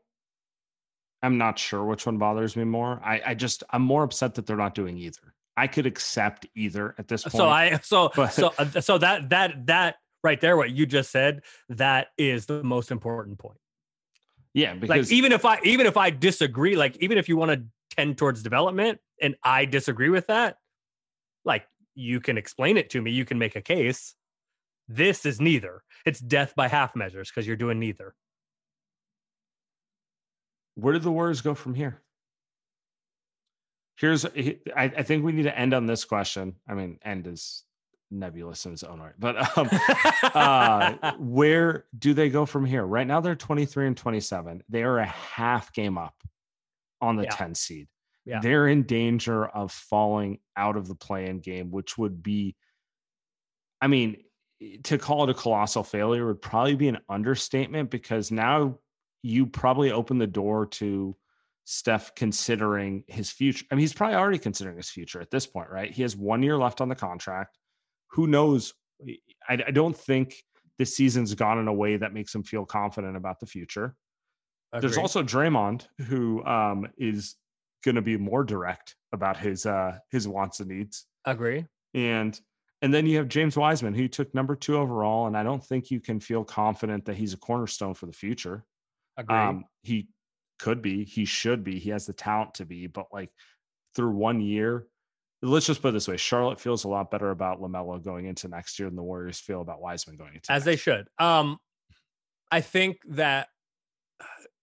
I'm 1.22 1.38
not 1.38 1.58
sure 1.58 1.84
which 1.84 2.06
one 2.06 2.18
bothers 2.18 2.56
me 2.56 2.66
more. 2.66 3.02
I, 3.04 3.22
I 3.28 3.34
just, 3.34 3.64
I'm 3.70 3.82
more 3.82 4.04
upset 4.04 4.36
that 4.36 4.46
they're 4.46 4.58
not 4.58 4.76
doing 4.76 4.98
either. 4.98 5.34
I 5.56 5.68
could 5.68 5.86
accept 5.86 6.46
either 6.56 6.96
at 6.98 7.08
this 7.08 7.24
point. 7.24 7.36
So 7.36 7.48
I 7.48 7.80
so 7.84 8.12
but- 8.16 8.34
so 8.34 8.54
uh, 8.58 8.82
so 8.82 8.98
that 8.98 9.30
that 9.30 9.68
that 9.68 9.96
right 10.24 10.40
there 10.42 10.58
what 10.58 10.72
you 10.72 10.86
just 10.86 11.12
said 11.12 11.42
that 11.70 12.08
is 12.18 12.46
the 12.46 12.64
most 12.64 12.92
important 12.92 13.38
point. 13.38 13.60
yeah, 14.54 14.74
because 14.74 15.10
like 15.12 15.12
even 15.12 15.32
if 15.32 15.46
I 15.46 15.60
even 15.64 15.86
if 15.86 15.96
I 15.98 16.10
disagree, 16.10 16.76
like 16.76 16.98
even 17.02 17.18
if 17.18 17.30
you 17.30 17.38
want 17.38 17.52
to 17.52 17.64
tend 17.96 18.18
towards 18.18 18.42
development 18.42 19.00
and 19.22 19.36
I 19.44 19.66
disagree 19.66 20.10
with 20.10 20.28
that, 20.28 20.58
like 21.46 21.66
you 21.96 22.20
can 22.20 22.38
explain 22.38 22.78
it 22.78 22.90
to 22.92 23.02
me, 23.02 23.12
you 23.12 23.26
can 23.26 23.38
make 23.38 23.56
a 23.56 23.62
case. 23.62 24.16
This 24.88 25.26
is 25.26 25.40
neither. 25.40 25.84
It's 26.06 26.20
death 26.20 26.54
by 26.56 26.68
half 26.68 26.96
measures 26.96 27.30
because 27.30 27.48
you're 27.48 27.56
doing 27.56 27.80
neither. 27.80 28.14
where 30.76 30.94
did 30.94 31.04
the 31.04 31.12
Warriors 31.12 31.42
go 31.42 31.54
from 31.54 31.76
here? 31.76 32.02
Here's, 33.98 34.26
I, 34.26 34.58
I 34.76 35.04
think 35.04 35.24
we 35.24 35.32
need 35.32 35.44
to 35.44 35.58
end 35.58 35.74
on 35.74 35.86
this 35.86 36.04
question. 36.04 36.56
I 36.68 36.74
mean, 36.74 36.98
end 37.06 37.28
is 37.28 37.64
nebulous 38.10 38.66
in 38.66 38.74
its 38.74 38.84
own 38.84 39.00
right, 39.00 39.14
but 39.20 39.56
um, 39.58 39.70
uh, 40.34 41.14
where 41.20 41.86
do 41.98 42.14
they 42.16 42.30
go 42.30 42.46
from 42.46 42.66
here? 42.66 42.84
Right 42.84 43.06
now, 43.06 43.22
they're 43.22 43.36
23 43.36 43.88
and 43.88 43.98
27. 43.98 44.64
They 44.68 44.84
are 44.84 44.98
a 44.98 45.06
half 45.06 45.72
game 45.74 45.98
up 45.98 46.16
on 47.02 47.16
the 47.18 47.24
Yeah. 47.24 47.30
10 47.36 47.56
seed. 47.56 47.88
Yeah. 48.26 48.40
They're 48.42 48.68
in 48.68 48.84
danger 48.84 49.46
of 49.46 49.72
falling 49.72 50.40
out 50.56 50.78
of 50.78 50.88
the 50.88 50.96
play-in 50.96 51.40
game, 51.40 51.72
which 51.72 51.98
would 51.98 52.24
be, 52.24 52.56
I 53.82 53.88
mean, 53.88 54.24
to 54.84 54.98
call 54.98 55.26
it 55.26 55.30
a 55.30 55.34
colossal 55.34 55.84
failure 55.84 56.26
would 56.28 56.42
probably 56.42 56.76
be 56.76 56.88
an 56.88 57.00
understatement 57.10 57.90
because 57.90 58.32
now 58.32 58.80
you 59.24 59.46
probably 59.46 59.92
open 59.92 60.18
the 60.18 60.28
door 60.28 60.66
to 60.68 61.16
Steph 61.66 62.16
considering 62.16 63.04
his 63.08 63.30
future. 63.30 63.66
I 63.72 63.76
mean, 63.76 63.82
he's 63.82 63.94
probably 63.94 64.16
already 64.16 64.40
considering 64.40 64.78
his 64.78 64.90
future 64.90 65.22
at 65.22 65.32
this 65.32 65.46
point, 65.46 65.70
right? 65.70 65.92
He 65.92 66.02
has 66.02 66.16
one 66.16 66.44
year 66.44 66.58
left 66.58 66.82
on 66.82 66.90
the 66.90 66.96
contract. 66.96 67.58
Who 68.12 68.28
knows? 68.28 68.74
I, 69.50 69.64
I 69.68 69.72
don't 69.72 69.98
think 69.98 70.36
this 70.78 70.96
season's 70.96 71.34
gone 71.36 71.60
in 71.60 71.68
a 71.68 71.74
way 71.74 71.98
that 71.98 72.14
makes 72.14 72.34
him 72.34 72.44
feel 72.44 72.66
confident 72.66 73.18
about 73.18 73.40
the 73.40 73.46
future. 73.46 73.96
There's 74.80 74.98
also 74.98 75.22
Draymond, 75.22 75.86
who 76.08 76.44
um, 76.46 76.88
is 76.98 77.36
going 77.84 77.96
to 77.96 78.02
be 78.02 78.18
more 78.18 78.44
direct 78.44 78.96
about 79.12 79.38
his 79.38 79.66
uh, 79.66 79.98
his 80.12 80.28
wants 80.28 80.60
and 80.60 80.70
needs, 80.70 81.06
agree. 81.26 81.66
and 81.94 82.40
And 82.82 82.94
then 82.94 83.06
you 83.06 83.18
have 83.18 83.28
James 83.28 83.56
Wiseman, 83.56 83.94
who 83.94 84.08
took 84.08 84.34
number 84.34 84.56
two 84.56 84.78
overall, 84.78 85.28
and 85.28 85.38
I 85.38 85.44
don't 85.44 85.64
think 85.64 85.92
you 85.92 86.00
can 86.00 86.20
feel 86.20 86.44
confident 86.44 87.06
that 87.06 87.16
he's 87.16 87.34
a 87.34 87.38
cornerstone 87.38 87.94
for 87.94 88.08
the 88.08 88.14
future. 88.14 88.66
Agree. 89.18 89.38
Um, 89.38 89.66
he 89.84 90.08
could 90.60 90.82
be, 90.82 91.06
he 91.06 91.26
should 91.26 91.64
be, 91.64 91.80
he 91.80 91.92
has 91.92 92.06
the 92.06 92.14
talent 92.14 92.56
to 92.56 92.66
be, 92.66 92.88
but 92.88 93.08
like 93.14 93.30
through 93.96 94.12
one 94.12 94.42
year, 94.42 94.88
let's 95.42 95.66
just 95.66 95.82
put 95.82 95.90
it 95.90 95.92
this 95.92 96.08
way: 96.08 96.18
Charlotte 96.18 96.60
feels 96.60 96.84
a 96.84 96.88
lot 96.88 97.12
better 97.12 97.32
about 97.32 97.62
Lamelo 97.62 98.04
going 98.04 98.26
into 98.26 98.48
next 98.48 98.80
year 98.80 98.90
than 98.90 98.96
the 98.96 99.04
Warriors 99.04 99.40
feel 99.40 99.62
about 99.62 99.82
Wiseman 99.82 100.18
going 100.18 100.36
into. 100.36 100.52
as 100.52 100.64
they 100.64 100.72
year. 100.72 100.78
should. 100.78 101.08
Um, 101.20 101.58
I 102.52 102.62
think 102.62 102.98
that 103.10 103.48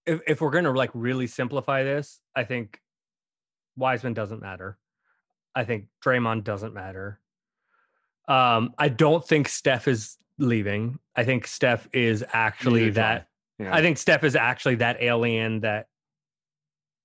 if, 0.07 0.21
if 0.27 0.41
we're 0.41 0.51
gonna 0.51 0.73
like 0.73 0.91
really 0.95 1.27
simplify 1.27 1.85
this, 1.85 2.21
I 2.35 2.45
think 2.45 2.79
Wiseman 3.81 4.15
doesn't 4.15 4.41
matter. 4.41 4.79
I 5.55 5.65
think 5.65 5.87
Draymond 6.05 6.45
doesn't 6.45 6.75
matter. 6.75 7.19
Um, 8.29 8.75
I 8.79 8.89
don't 8.89 9.27
think 9.27 9.49
Steph 9.49 9.89
is 9.89 10.17
leaving. 10.39 10.99
I 11.17 11.25
think 11.25 11.47
Steph 11.47 11.89
is 11.93 12.25
actually 12.33 12.91
that. 12.91 13.27
Yeah. 13.59 13.75
I 13.75 13.83
think 13.83 13.99
Steph 13.99 14.23
is 14.23 14.37
actually 14.37 14.77
that 14.77 15.03
alien 15.03 15.61
that, 15.61 15.89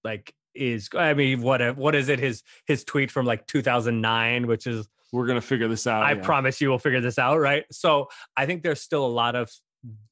like, 0.03 0.33
is. 0.53 0.89
I 0.95 1.13
mean, 1.15 1.41
what 1.41 1.75
what 1.75 1.95
is 1.95 2.09
it? 2.09 2.19
His 2.19 2.43
his 2.67 2.83
tweet 2.83 3.09
from 3.09 3.25
like 3.25 3.47
2009, 3.47 4.45
which 4.45 4.67
is 4.67 4.87
we're 5.11 5.25
gonna 5.25 5.41
figure 5.41 5.67
this 5.67 5.87
out. 5.87 6.03
I 6.03 6.13
yeah. 6.13 6.21
promise 6.21 6.61
you 6.61 6.69
we'll 6.69 6.77
figure 6.77 7.01
this 7.01 7.17
out, 7.17 7.39
right? 7.39 7.65
So 7.71 8.07
I 8.37 8.45
think 8.45 8.61
there's 8.61 8.81
still 8.81 9.05
a 9.05 9.07
lot 9.07 9.35
of 9.35 9.49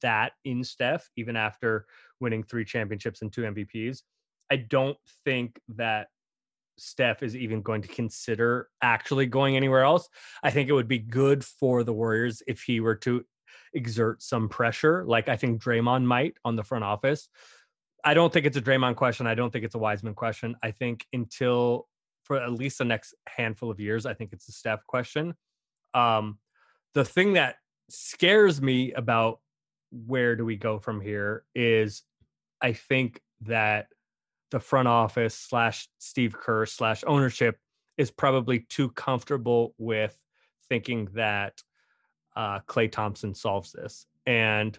that 0.02 0.34
in 0.44 0.64
Steph, 0.64 1.10
even 1.16 1.36
after 1.36 1.86
winning 2.20 2.44
three 2.44 2.66
championships 2.66 3.22
and 3.22 3.32
two 3.32 3.42
MVPs. 3.42 4.02
I 4.52 4.58
don't 4.58 4.98
think 5.26 5.60
that 5.76 6.08
Steph 6.78 7.24
is 7.24 7.36
even 7.36 7.62
going 7.62 7.82
to 7.82 7.88
consider 7.88 8.70
actually 8.82 9.26
going 9.26 9.56
anywhere 9.56 9.84
else. 9.84 10.10
I 10.42 10.52
think 10.52 10.70
it 10.70 10.74
would 10.74 10.88
be 10.88 11.00
good 11.00 11.44
for 11.44 11.84
the 11.84 11.94
Warriors 11.94 12.42
if 12.48 12.62
he 12.62 12.80
were 12.80 12.96
to 12.98 13.24
exert 13.74 14.22
some 14.22 14.50
pressure, 14.50 15.04
like 15.06 15.30
I 15.30 15.36
think 15.36 15.62
Draymond 15.62 16.06
might 16.06 16.36
on 16.46 16.56
the 16.56 16.64
front 16.64 16.84
office. 16.84 17.28
I 18.04 18.14
don't 18.14 18.32
think 18.34 18.46
it's 18.46 18.58
a 18.58 18.62
Draymond 18.62 18.96
question. 18.96 19.28
I 19.28 19.36
don't 19.36 19.52
think 19.52 19.66
it's 19.66 19.76
a 19.76 19.80
Wiseman 19.80 20.14
question. 20.14 20.56
I 20.62 20.72
think 20.72 21.06
until 21.14 21.88
for 22.24 22.42
at 22.42 22.52
least 22.52 22.78
the 22.78 22.86
next 22.86 23.14
handful 23.28 23.70
of 23.70 23.80
years, 23.80 24.06
I 24.06 24.14
think 24.14 24.34
it's 24.34 24.48
a 24.48 24.52
Steph 24.52 24.86
question. 24.88 25.34
Um, 25.94 26.40
the 26.94 27.06
thing 27.06 27.34
that 27.34 27.56
scares 27.90 28.62
me 28.62 28.94
about 28.94 29.40
where 29.92 30.36
do 30.36 30.46
we 30.46 30.56
go 30.56 30.80
from 30.80 31.02
here 31.02 31.44
is 31.54 32.04
I 32.62 32.74
think 32.74 33.22
that 33.42 33.88
the 34.54 34.60
front 34.60 34.88
office 34.88 35.34
slash 35.34 35.90
Steve 35.98 36.36
Kerr 36.38 36.68
slash 36.68 37.04
ownership 37.08 37.58
is 37.98 38.12
probably 38.12 38.60
too 38.70 38.90
comfortable 38.92 39.74
with 39.80 40.16
thinking 40.70 41.08
that 41.16 41.60
uh, 42.36 42.60
Klay 42.68 42.90
Thompson 42.92 43.34
solves 43.34 43.72
this. 43.72 44.06
And 44.28 44.78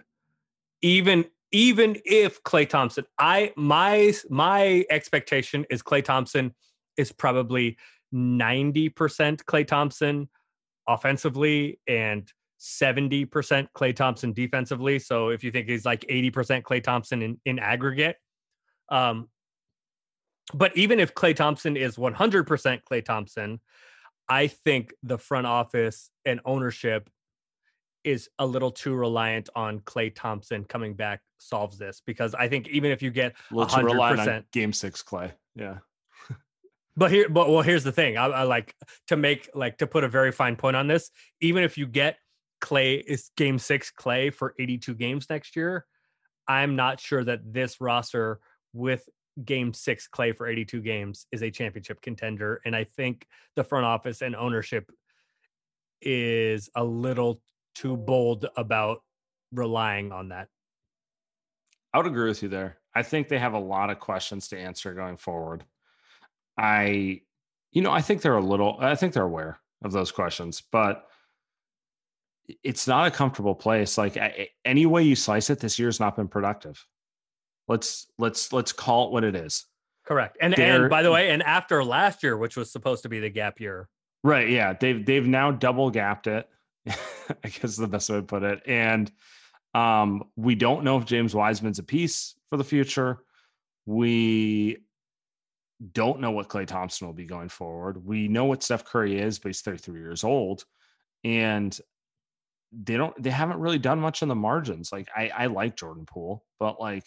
even 0.81 1.25
even 1.51 1.97
if 2.05 2.41
Klay 2.45 2.69
Thompson, 2.69 3.05
I 3.19 3.53
my 3.57 4.15
my 4.31 4.85
expectation 4.91 5.67
is 5.71 5.83
Klay 5.83 6.05
Thompson 6.05 6.55
is 6.97 7.11
probably 7.11 7.77
90% 8.15 8.93
Klay 9.43 9.67
Thompson 9.67 10.29
offensively 10.87 11.81
and 11.89 12.33
70% 12.61 13.27
Klay 13.77 13.95
Thompson 13.95 14.33
defensively. 14.33 15.01
So 15.01 15.31
if 15.31 15.43
you 15.43 15.51
think 15.51 15.69
he's 15.69 15.85
like 15.85 16.03
80% 16.03 16.63
Klay 16.63 16.81
Thompson 16.81 17.23
in, 17.23 17.41
in 17.45 17.59
aggregate. 17.59 18.17
Um, 18.89 19.29
but 20.53 20.77
even 20.77 21.01
if 21.01 21.15
Klay 21.15 21.35
Thompson 21.35 21.77
is 21.77 21.97
100% 21.97 22.83
Klay 22.83 23.05
Thompson, 23.05 23.61
I 24.29 24.49
think 24.49 24.93
the 25.03 25.19
front 25.19 25.47
office 25.47 26.11
and 26.25 26.41
ownership 26.45 27.09
is 28.05 28.29
a 28.39 28.47
little 28.47 28.71
too 28.71 28.95
reliant 28.95 29.49
on 29.57 29.81
Klay 29.81 30.15
Thompson 30.15 30.65
coming 30.65 30.95
back 30.95 31.21
solves 31.39 31.79
this 31.79 32.03
because 32.05 32.35
I 32.35 32.49
think 32.49 32.69
even 32.69 32.91
if 32.91 33.03
you 33.03 33.11
get 33.11 33.35
Let's 33.51 33.77
rely 33.77 34.13
on 34.13 34.19
100%. 34.19 34.45
Game 34.53 34.73
Six, 34.73 35.03
Klay. 35.03 35.33
Yeah. 35.55 35.79
But 36.97 37.11
here, 37.11 37.29
but 37.29 37.51
well, 37.51 37.63
here's 37.63 37.83
the 37.83 37.91
thing. 37.91 38.17
I, 38.17 38.27
I 38.27 38.43
like 38.45 38.73
to 39.09 39.17
make 39.17 39.51
like 39.53 39.79
to 39.79 39.87
put 39.89 40.05
a 40.05 40.09
very 40.09 40.31
fine 40.31 40.55
point 40.55 40.77
on 40.77 40.87
this. 40.87 41.11
Even 41.41 41.65
if 41.65 41.77
you 41.77 41.89
get 41.89 42.19
Klay 42.61 43.03
is 43.05 43.33
game 43.37 43.59
six 43.59 43.91
Klay 43.91 44.33
for 44.33 44.55
82 44.61 44.95
games 44.95 45.27
next 45.29 45.57
year, 45.57 45.87
I'm 46.47 46.77
not 46.77 47.01
sure 47.01 47.25
that 47.25 47.53
this 47.53 47.81
roster 47.81 48.39
with 48.73 49.09
game 49.45 49.73
six 49.73 50.09
Klay 50.09 50.37
for 50.37 50.47
82 50.47 50.81
games 50.81 51.27
is 51.33 51.43
a 51.43 51.51
championship 51.51 52.01
contender. 52.03 52.61
And 52.65 52.77
I 52.77 52.85
think 52.85 53.27
the 53.57 53.65
front 53.65 53.85
office 53.85 54.23
and 54.23 54.37
ownership 54.37 54.91
is 56.01 56.71
a 56.77 56.85
little 56.85 57.41
too 57.75 57.97
bold 57.97 58.47
about 58.57 59.03
relying 59.53 60.13
on 60.13 60.29
that. 60.29 60.49
I 61.93 61.99
would 61.99 62.07
agree 62.07 62.29
with 62.29 62.43
you 62.43 62.49
there. 62.49 62.79
I 62.95 63.03
think 63.03 63.29
they 63.29 63.39
have 63.39 63.55
a 63.55 63.59
lot 63.59 63.91
of 63.91 63.99
questions 63.99 64.49
to 64.49 64.59
answer 64.59 64.95
going 64.95 65.17
forward. 65.17 65.65
I, 66.57 67.23
you 67.73 67.83
know, 67.83 67.91
I 67.91 68.01
think 68.01 68.23
they're 68.23 68.37
a 68.37 68.43
little, 68.43 68.77
I 68.81 68.95
think 68.95 69.13
they're 69.13 69.23
aware 69.25 69.59
of 69.83 69.93
those 69.93 70.13
questions, 70.13 70.63
but 70.71 71.07
it's 72.63 72.87
not 72.87 73.07
a 73.07 73.11
comfortable 73.11 73.55
place. 73.55 73.97
Like 73.99 74.17
any 74.65 74.87
way 74.87 75.03
you 75.03 75.17
slice 75.17 75.51
it, 75.51 75.61
this 75.61 75.79
year's 75.79 75.99
not 75.99 76.17
been 76.17 76.29
productive. 76.29 76.85
Let's 77.69 78.07
let's 78.19 78.53
let's 78.53 78.73
call 78.73 79.07
it 79.07 79.13
what 79.13 79.25
it 79.25 79.35
is. 79.35 79.65
Correct. 80.07 80.37
And 80.41 80.53
They're- 80.55 80.83
and 80.83 80.91
by 80.91 81.03
the 81.03 81.11
way, 81.11 81.31
and 81.31 81.43
after 81.43 81.83
last 81.83 82.23
year, 82.23 82.37
which 82.37 82.57
was 82.57 82.71
supposed 82.71 83.03
to 83.05 83.09
be 83.09 83.21
the 83.21 83.31
gap 83.31 83.61
year, 83.61 83.89
Right. 84.23 84.49
Yeah. 84.49 84.73
They've 84.73 85.05
they've 85.05 85.27
now 85.27 85.51
double 85.51 85.91
gapped 85.91 86.27
it. 86.27 86.49
I 86.89 86.95
guess 87.49 87.65
is 87.65 87.77
the 87.77 87.87
best 87.87 88.09
way 88.09 88.17
to 88.17 88.23
put 88.23 88.43
it. 88.43 88.63
And 88.67 89.13
um, 89.75 90.25
we 90.37 90.55
don't 90.55 90.85
know 90.85 90.97
if 90.99 91.05
James 91.05 91.35
Wiseman's 91.35 91.79
a 91.79 91.83
piece 91.83 92.35
for 92.49 92.57
the 92.57 92.65
future. 92.65 93.19
We 93.87 94.79
don't 95.93 96.21
know 96.21 96.31
what 96.31 96.49
Klay 96.49 96.67
Thompson 96.67 97.07
will 97.07 97.15
be 97.15 97.27
going 97.27 97.49
forward. 97.51 98.05
We 98.05 98.29
know 98.29 98.47
what 98.47 98.63
Steph 98.63 98.85
Curry 98.85 99.19
is, 99.21 99.39
but 99.39 99.49
he's 99.51 99.61
33 99.61 100.01
years 100.01 100.25
old. 100.25 100.65
And 101.23 101.79
they 102.73 102.97
don't 102.97 103.21
they 103.23 103.31
haven't 103.31 103.61
really 103.61 103.79
done 103.79 104.01
much 104.01 104.23
on 104.23 104.29
the 104.29 104.35
margins. 104.35 104.91
Like 104.91 105.09
I, 105.15 105.29
I 105.29 105.47
like 105.47 105.77
Jordan 105.77 106.07
Poole, 106.07 106.45
but 106.59 106.81
like 106.81 107.05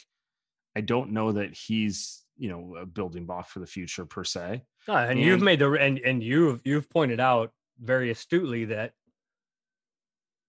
I 0.78 0.82
don't 0.82 1.10
know 1.10 1.32
that 1.32 1.56
he's, 1.56 2.22
you 2.38 2.50
know, 2.50 2.76
a 2.76 2.86
building 2.86 3.26
block 3.26 3.50
for 3.50 3.58
the 3.58 3.66
future 3.66 4.06
per 4.06 4.24
se. 4.24 4.63
Uh, 4.88 4.94
and, 4.94 5.20
you've 5.20 5.42
made 5.42 5.58
the 5.58 5.72
and 5.72 5.98
and 5.98 6.22
you've 6.22 6.62
you've 6.63 6.88
pointed 6.88 7.20
out 7.20 7.52
very 7.82 8.12
astutely 8.12 8.66
that 8.66 8.94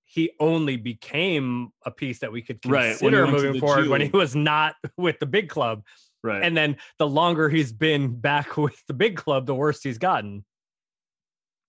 he 0.04 0.32
only 0.38 0.76
became 0.76 1.70
a 1.86 1.90
piece 1.90 2.18
that 2.18 2.30
we 2.30 2.42
could 2.42 2.58
Right, 2.66 2.90
consider 2.90 3.24
to 3.24 3.32
moving 3.32 3.58
forward 3.58 3.84
G 3.84 3.88
when 3.88 4.02
he 4.02 4.10
was 4.10 4.36
not 4.36 4.74
with 4.98 5.18
the 5.18 5.24
big 5.24 5.48
club. 5.48 5.82
Right. 6.22 6.42
And 6.42 6.54
then 6.54 6.76
the 6.98 7.08
longer 7.08 7.48
he's 7.48 7.72
been 7.72 8.20
back 8.20 8.56
with 8.58 8.82
the 8.86 8.94
big 8.94 9.16
club, 9.16 9.46
the 9.46 9.54
worse 9.54 9.82
he's 9.82 9.98
gotten. 9.98 10.44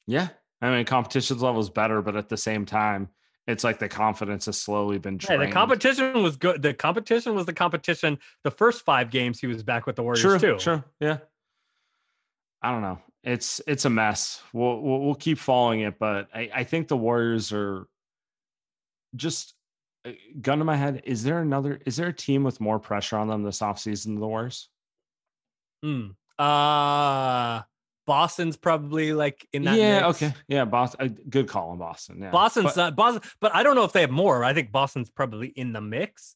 Yeah. 0.06 0.28
I 0.62 0.72
mean, 0.72 0.84
competition's 0.84 1.42
level 1.42 1.62
is 1.62 1.70
better, 1.70 2.02
but 2.02 2.18
at 2.18 2.28
the 2.28 2.36
same 2.36 2.66
time, 2.66 3.08
it's 3.48 3.64
like 3.64 3.80
the 3.80 3.90
confidence 3.90 4.46
has 4.46 4.58
slowly 4.62 4.98
been 5.00 5.16
Hey, 5.20 5.38
drained. 5.38 5.42
the 5.44 5.52
competition 5.54 6.22
was 6.22 6.38
good. 6.38 6.62
The 6.62 6.74
competition 6.74 7.34
was 7.36 7.46
the 7.46 7.54
competition. 7.54 8.20
The 8.44 8.52
first 8.52 8.86
five 8.86 9.10
games 9.10 9.40
he 9.40 9.48
was 9.48 9.64
back 9.64 9.86
with 9.88 9.96
the 9.96 10.04
Warriors 10.04 10.22
Sure, 10.22 10.38
too. 10.40 10.60
sure, 10.60 10.86
yeah. 11.00 11.18
I 12.62 12.72
don't 12.72 12.82
know. 12.82 13.00
It's 13.24 13.60
it's 13.68 13.86
a 13.86 13.90
mess. 13.90 14.42
We'll 14.54 14.80
we'll, 14.82 15.00
we'll 15.02 15.16
keep 15.16 15.38
following 15.40 15.82
it, 15.82 15.98
but 16.00 16.28
I, 16.34 16.50
I 16.54 16.64
think 16.64 16.88
the 16.88 16.98
Warriors 16.98 17.52
are 17.52 17.88
just 19.16 19.54
uh, 20.06 20.12
gun 20.42 20.60
to 20.60 20.66
my 20.66 20.76
head. 20.76 21.02
Is 21.06 21.24
there 21.24 21.40
another? 21.40 21.80
Is 21.86 21.96
there 21.98 22.08
a 22.08 22.14
team 22.14 22.44
with 22.44 22.62
more 22.62 22.80
pressure 22.80 23.18
on 23.18 23.28
them 23.28 23.44
this 23.44 23.60
offseason 23.60 24.04
than 24.06 24.20
the 24.20 24.28
Warriors? 24.28 24.70
Hmm. 25.84 26.08
Uh 26.38 27.62
Boston's 28.10 28.58
probably 28.58 29.14
like 29.14 29.48
in 29.54 29.64
that. 29.66 29.78
yeah. 29.78 30.08
mix. 30.08 30.24
Okay. 30.24 30.34
Yeah. 30.48 30.66
Boston. 30.66 31.00
Uh, 31.12 31.22
good 31.30 31.48
call 31.48 31.70
on 31.70 31.78
Boston. 31.78 32.20
Yeah. 32.22 32.32
Boston's 32.32 32.74
But- 32.74 32.76
not 32.76 32.96
Boston, 32.96 33.22
but 33.40 33.54
I 33.54 33.62
don't 33.62 33.76
know 33.76 33.84
if 33.84 33.92
they 33.94 34.02
have 34.02 34.10
more. 34.10 34.44
I 34.44 34.52
think 34.56 34.72
Boston's 34.72 35.12
probably 35.12 35.50
in 35.50 35.74
the 35.74 35.82
mix. 35.82 36.36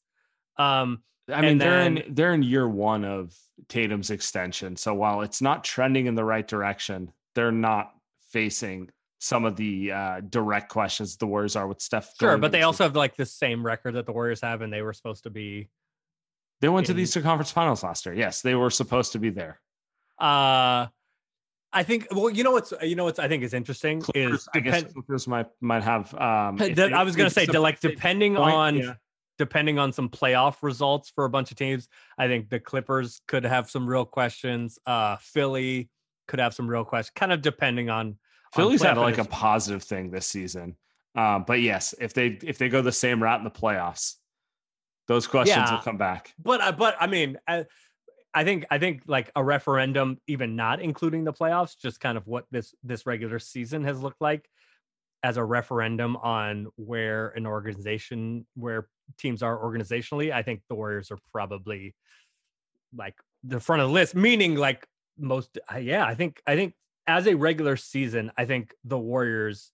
Um, 0.57 1.01
I 1.27 1.41
mean, 1.41 1.51
And 1.53 1.61
they're 1.61 1.81
in 1.81 2.03
they're 2.09 2.33
in 2.33 2.43
year 2.43 2.67
one 2.69 3.03
of 3.03 3.33
Tatum's 3.69 4.11
extension. 4.11 4.75
So 4.75 4.93
while 4.93 5.21
it's 5.21 5.41
not 5.41 5.63
trending 5.63 6.05
in 6.05 6.13
the 6.13 6.23
right 6.23 6.47
direction, 6.47 7.11
they're 7.33 7.51
not 7.51 7.91
facing 8.31 8.89
some 9.19 9.45
of 9.45 9.55
the 9.55 9.91
uh, 9.91 10.19
direct 10.29 10.69
questions 10.69 11.17
the 11.17 11.25
Warriors 11.25 11.55
are 11.55 11.65
with 11.67 11.81
Steph. 11.81 12.11
sure, 12.19 12.29
going 12.29 12.41
but 12.41 12.51
they 12.51 12.59
the- 12.59 12.65
also 12.65 12.83
have 12.83 12.95
like 12.95 13.15
the 13.15 13.25
same 13.25 13.65
record 13.65 13.95
that 13.95 14.05
the 14.05 14.11
Warriors 14.11 14.41
have, 14.41 14.61
and 14.61 14.71
they 14.71 14.83
were 14.83 14.93
supposed 14.93 15.23
to 15.23 15.31
be. 15.31 15.69
they 16.61 16.69
went 16.69 16.85
to 16.85 16.93
the 16.93 16.99
in- 16.99 17.03
Eastern 17.03 17.23
Conference 17.23 17.49
Finals 17.51 17.81
last 17.83 18.05
year. 18.05 18.13
Yes, 18.13 18.41
they 18.41 18.53
were 18.53 18.69
supposed 18.69 19.13
to 19.13 19.19
be 19.19 19.31
there. 19.31 19.59
Uh, 20.19 20.85
I 21.73 21.83
think. 21.83 22.07
Well, 22.11 22.29
you 22.29 22.43
know 22.43 22.51
what's 22.51 22.73
you 22.81 22.95
know 22.95 23.05
what's 23.05 23.19
I 23.19 23.27
think 23.27 23.43
is 23.43 23.53
interesting 23.53 24.01
Clippers, 24.01 24.41
is 24.41 24.49
I 24.53 24.59
guess 24.59 24.77
depend, 24.79 24.93
Clippers 24.93 25.27
might 25.27 25.47
might 25.61 25.83
have. 25.83 26.13
Um, 26.13 26.57
that- 26.57 26.75
they- 26.75 26.93
I 26.93 27.03
was 27.03 27.15
gonna 27.15 27.27
if 27.27 27.33
say 27.33 27.45
some- 27.45 27.61
like 27.61 27.79
depending 27.79 28.35
point, 28.35 28.53
on 28.53 28.77
yeah. 28.77 28.93
depending 29.37 29.79
on 29.79 29.91
some 29.91 30.09
playoff 30.09 30.57
results 30.61 31.11
for 31.13 31.25
a 31.25 31.29
bunch 31.29 31.51
of 31.51 31.57
teams, 31.57 31.87
I 32.17 32.27
think 32.27 32.49
the 32.49 32.59
Clippers 32.59 33.21
could 33.27 33.43
have 33.43 33.69
some 33.69 33.87
real 33.87 34.05
questions. 34.05 34.77
Uh, 34.85 35.17
Philly 35.19 35.89
could 36.27 36.39
have 36.39 36.53
some 36.53 36.67
real 36.69 36.85
questions, 36.85 37.13
kind 37.15 37.31
of 37.33 37.41
depending 37.41 37.89
on 37.89 38.17
Philly's 38.55 38.83
had 38.83 38.97
like 38.97 39.17
a 39.17 39.25
positive 39.25 39.81
thing 39.83 40.11
this 40.11 40.27
season. 40.27 40.77
Um, 41.15 41.43
but 41.45 41.59
yes, 41.61 41.93
if 41.99 42.13
they 42.13 42.37
if 42.43 42.57
they 42.59 42.69
go 42.69 42.81
the 42.81 42.91
same 42.91 43.21
route 43.21 43.39
in 43.39 43.43
the 43.43 43.51
playoffs, 43.51 44.15
those 45.07 45.27
questions 45.27 45.57
Yeah. 45.69 45.75
will 45.75 45.81
come 45.81 45.97
back. 45.97 46.33
but 46.39 46.61
I- 46.61 46.71
but 46.71 46.95
I 46.99 47.07
mean, 47.07 47.37
I, 48.33 48.43
think 48.43 48.65
I 48.71 48.77
think 48.77 49.03
like 49.07 49.31
a 49.35 49.43
referendum, 49.43 50.17
even 50.27 50.55
not 50.55 50.81
including 50.81 51.23
the 51.23 51.33
playoffs, 51.33 51.77
just 51.77 51.99
kind 51.99 52.17
of 52.17 52.27
what 52.27 52.45
this 52.51 52.73
this 52.83 53.05
regular 53.05 53.39
season 53.39 53.83
has 53.83 54.01
looked 54.01 54.21
like 54.21 54.49
as 55.23 55.37
a 55.37 55.43
referendum 55.43 56.17
on 56.17 56.67
where 56.75 57.29
an 57.29 57.45
organization 57.47 58.45
where 58.55 58.87
teams 59.17 59.41
are 59.41 59.57
organizationally. 59.57 60.31
I 60.31 60.43
think 60.43 60.61
the 60.67 60.75
Warriors 60.75 61.11
are 61.11 61.19
probably 61.31 61.95
like 62.95 63.15
the 63.43 63.59
front 63.59 63.81
of 63.81 63.89
the 63.89 63.93
list, 63.93 64.15
meaning 64.15 64.55
like 64.55 64.87
most. 65.17 65.57
uh, 65.73 65.77
Yeah, 65.77 66.05
I 66.05 66.15
think 66.15 66.41
I 66.45 66.55
think 66.55 66.73
as 67.07 67.27
a 67.27 67.35
regular 67.35 67.77
season, 67.77 68.31
I 68.37 68.45
think 68.45 68.73
the 68.83 68.99
Warriors 68.99 69.71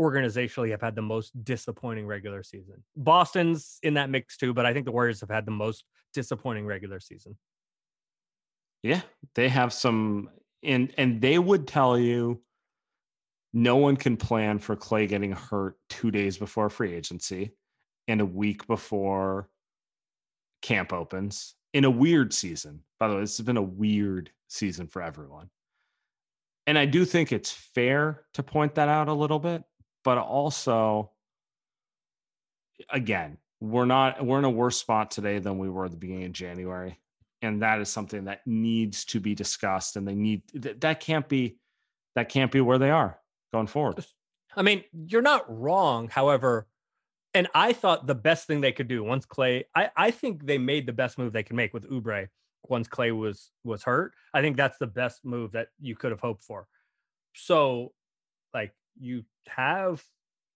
organizationally 0.00 0.70
have 0.70 0.80
had 0.80 0.96
the 0.96 1.02
most 1.02 1.32
disappointing 1.44 2.06
regular 2.06 2.42
season. 2.42 2.82
Boston's 2.96 3.78
in 3.82 3.94
that 3.94 4.08
mix 4.08 4.36
too, 4.36 4.54
but 4.54 4.64
I 4.64 4.72
think 4.72 4.86
the 4.86 4.92
Warriors 4.92 5.20
have 5.20 5.28
had 5.28 5.44
the 5.44 5.52
most 5.52 5.84
disappointing 6.14 6.66
regular 6.66 7.00
season. 7.00 7.36
Yeah, 8.82 9.02
they 9.34 9.48
have 9.48 9.72
some, 9.72 10.30
and 10.62 10.92
and 10.96 11.20
they 11.20 11.38
would 11.38 11.66
tell 11.66 11.98
you, 11.98 12.40
no 13.52 13.76
one 13.76 13.96
can 13.96 14.16
plan 14.16 14.58
for 14.58 14.76
Klay 14.76 15.08
getting 15.08 15.32
hurt 15.32 15.76
two 15.88 16.10
days 16.10 16.38
before 16.38 16.70
free 16.70 16.94
agency, 16.94 17.52
and 18.08 18.20
a 18.20 18.26
week 18.26 18.66
before 18.66 19.50
camp 20.62 20.92
opens 20.92 21.54
in 21.74 21.84
a 21.84 21.90
weird 21.90 22.32
season. 22.32 22.82
By 22.98 23.08
the 23.08 23.14
way, 23.14 23.20
this 23.20 23.36
has 23.36 23.46
been 23.46 23.56
a 23.56 23.62
weird 23.62 24.30
season 24.48 24.86
for 24.86 25.02
everyone, 25.02 25.50
and 26.66 26.78
I 26.78 26.86
do 26.86 27.04
think 27.04 27.32
it's 27.32 27.50
fair 27.52 28.22
to 28.34 28.42
point 28.42 28.76
that 28.76 28.88
out 28.88 29.08
a 29.08 29.12
little 29.14 29.38
bit, 29.38 29.62
but 30.04 30.16
also, 30.16 31.10
again, 32.88 33.36
we're 33.60 33.84
not 33.84 34.24
we're 34.24 34.38
in 34.38 34.44
a 34.46 34.50
worse 34.50 34.78
spot 34.78 35.10
today 35.10 35.38
than 35.38 35.58
we 35.58 35.68
were 35.68 35.84
at 35.84 35.90
the 35.90 35.98
beginning 35.98 36.24
of 36.24 36.32
January 36.32 36.98
and 37.42 37.62
that 37.62 37.80
is 37.80 37.88
something 37.88 38.24
that 38.24 38.40
needs 38.46 39.04
to 39.06 39.20
be 39.20 39.34
discussed 39.34 39.96
and 39.96 40.06
they 40.06 40.14
need 40.14 40.42
th- 40.60 40.78
that 40.80 41.00
can't 41.00 41.28
be 41.28 41.58
that 42.14 42.28
can't 42.28 42.52
be 42.52 42.60
where 42.60 42.78
they 42.78 42.90
are 42.90 43.18
going 43.52 43.66
forward 43.66 44.04
I 44.56 44.62
mean, 44.62 44.84
you're 44.92 45.22
not 45.22 45.44
wrong. 45.48 46.08
However, 46.08 46.66
and 47.34 47.48
I 47.54 47.72
thought 47.72 48.06
the 48.06 48.14
best 48.14 48.46
thing 48.46 48.60
they 48.60 48.72
could 48.72 48.88
do 48.88 49.04
once 49.04 49.26
Klay, 49.26 49.64
I, 49.74 49.90
I 49.96 50.10
think 50.10 50.44
they 50.44 50.58
made 50.58 50.86
the 50.86 50.92
best 50.92 51.18
move 51.18 51.32
they 51.32 51.42
could 51.42 51.56
make 51.56 51.72
with 51.72 51.88
Oubre 51.88 52.28
once 52.68 52.88
Klay 52.88 53.16
was 53.16 53.50
was 53.64 53.84
hurt. 53.84 54.12
I 54.34 54.40
think 54.40 54.56
that's 54.56 54.78
the 54.78 54.86
best 54.86 55.24
move 55.24 55.52
that 55.52 55.68
you 55.80 55.94
could 55.94 56.10
have 56.10 56.20
hoped 56.20 56.42
for. 56.42 56.66
So, 57.34 57.92
like 58.52 58.72
you 58.98 59.24
have 59.48 60.02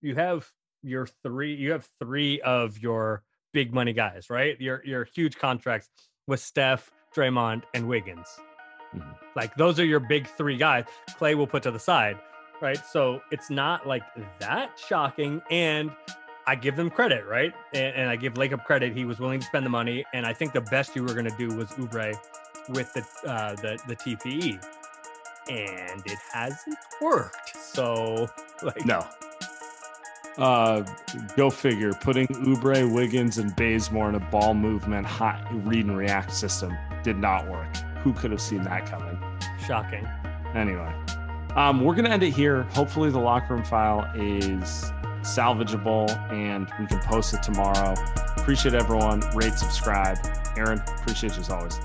you 0.03 0.17
have 0.17 0.51
your 0.83 1.07
three, 1.23 1.55
you 1.55 1.73
have 1.73 1.89
three 2.01 2.41
of 2.41 2.79
your 2.79 3.23
big 3.53 3.73
money 3.73 3.93
guys, 3.93 4.29
right? 4.29 4.61
Your 4.61 4.85
your 4.85 5.05
huge 5.15 5.39
contracts 5.39 5.89
with 6.27 6.41
Steph, 6.41 6.91
Draymond, 7.15 7.63
and 7.75 7.89
Wiggins. 7.89 8.29
Mhm. 8.95 9.15
Like 9.37 9.55
those 9.57 9.79
are 9.81 9.85
your 9.85 10.01
big 10.01 10.27
three 10.27 10.57
guys. 10.57 10.85
Klay 11.11 11.35
will 11.35 11.47
put 11.47 11.63
to 11.65 11.71
the 11.71 11.79
side 11.79 12.19
right? 12.61 12.85
So 12.85 13.21
it's 13.31 13.51
not 13.51 13.87
like 13.87 14.03
that 14.41 14.79
shocking. 14.79 15.43
And 15.51 15.91
I 16.47 16.55
give 16.55 16.77
them 16.77 16.91
credit, 16.91 17.27
right? 17.27 17.53
And, 17.73 17.95
and 17.95 18.11
I 18.11 18.17
give 18.17 18.35
Lacob 18.35 18.65
credit. 18.65 18.97
He 18.97 19.05
was 19.05 19.19
willing 19.21 19.41
to 19.41 19.47
spend 19.47 19.65
the 19.65 19.71
money. 19.71 20.05
And 20.13 20.27
I 20.27 20.33
think 20.33 20.53
the 20.53 20.61
best 20.63 20.97
you 20.97 21.03
were 21.03 21.15
going 21.15 21.29
to 21.29 21.37
do 21.37 21.55
was 21.55 21.69
Oubre 21.73 22.15
with 22.71 22.93
the, 22.95 23.05
uh, 23.29 23.55
the, 23.57 23.79
the 23.87 23.97
TPE. 23.97 24.65
And 25.49 26.03
it 26.07 26.19
hasn't 26.33 26.79
worked. 27.03 27.57
So, 27.57 28.29
like, 28.63 28.85
no 28.87 29.07
uh 30.39 30.83
go 31.37 31.51
figure. 31.51 31.93
Putting 31.93 32.27
oubre 32.29 32.93
wiggins 32.93 33.39
and 33.39 33.55
bazemore 33.57 34.09
in 34.09 34.15
a 34.15 34.21
ball 34.21 34.55
movement 34.55 35.07
hot 35.07 35.47
read 35.67 35.87
and 35.87 35.97
react 35.97 36.33
system 36.33 36.77
did 37.03 37.19
not 37.19 37.49
work. 37.49 37.77
Who 38.03 38.13
could 38.13 38.31
have 38.31 38.41
seen 38.41 38.63
that 38.65 38.87
coming? 38.87 39.19
Shocking. 39.67 40.07
anyway 40.55 40.93
um 41.57 41.85
we're 41.85 41.95
gonna 41.95 42.11
end 42.11 42.23
it 42.23 42.33
here. 42.33 42.65
Hopefully 42.75 43.11
the 43.11 43.19
locker 43.19 43.55
room 43.55 43.65
file 43.65 44.11
is 44.15 44.91
salvageable 45.23 46.11
and 46.33 46.71
we 46.79 46.87
can 46.87 47.01
post 47.01 47.35
it 47.35 47.43
tomorrow. 47.43 47.95
Appreciate 48.37 48.75
everyone. 48.75 49.21
Rate 49.35 49.55
subscribe. 49.55 50.19
Aaron 50.57 50.81
appreciate 50.99 51.35
you 51.35 51.41
as 51.41 51.51
always 51.51 51.79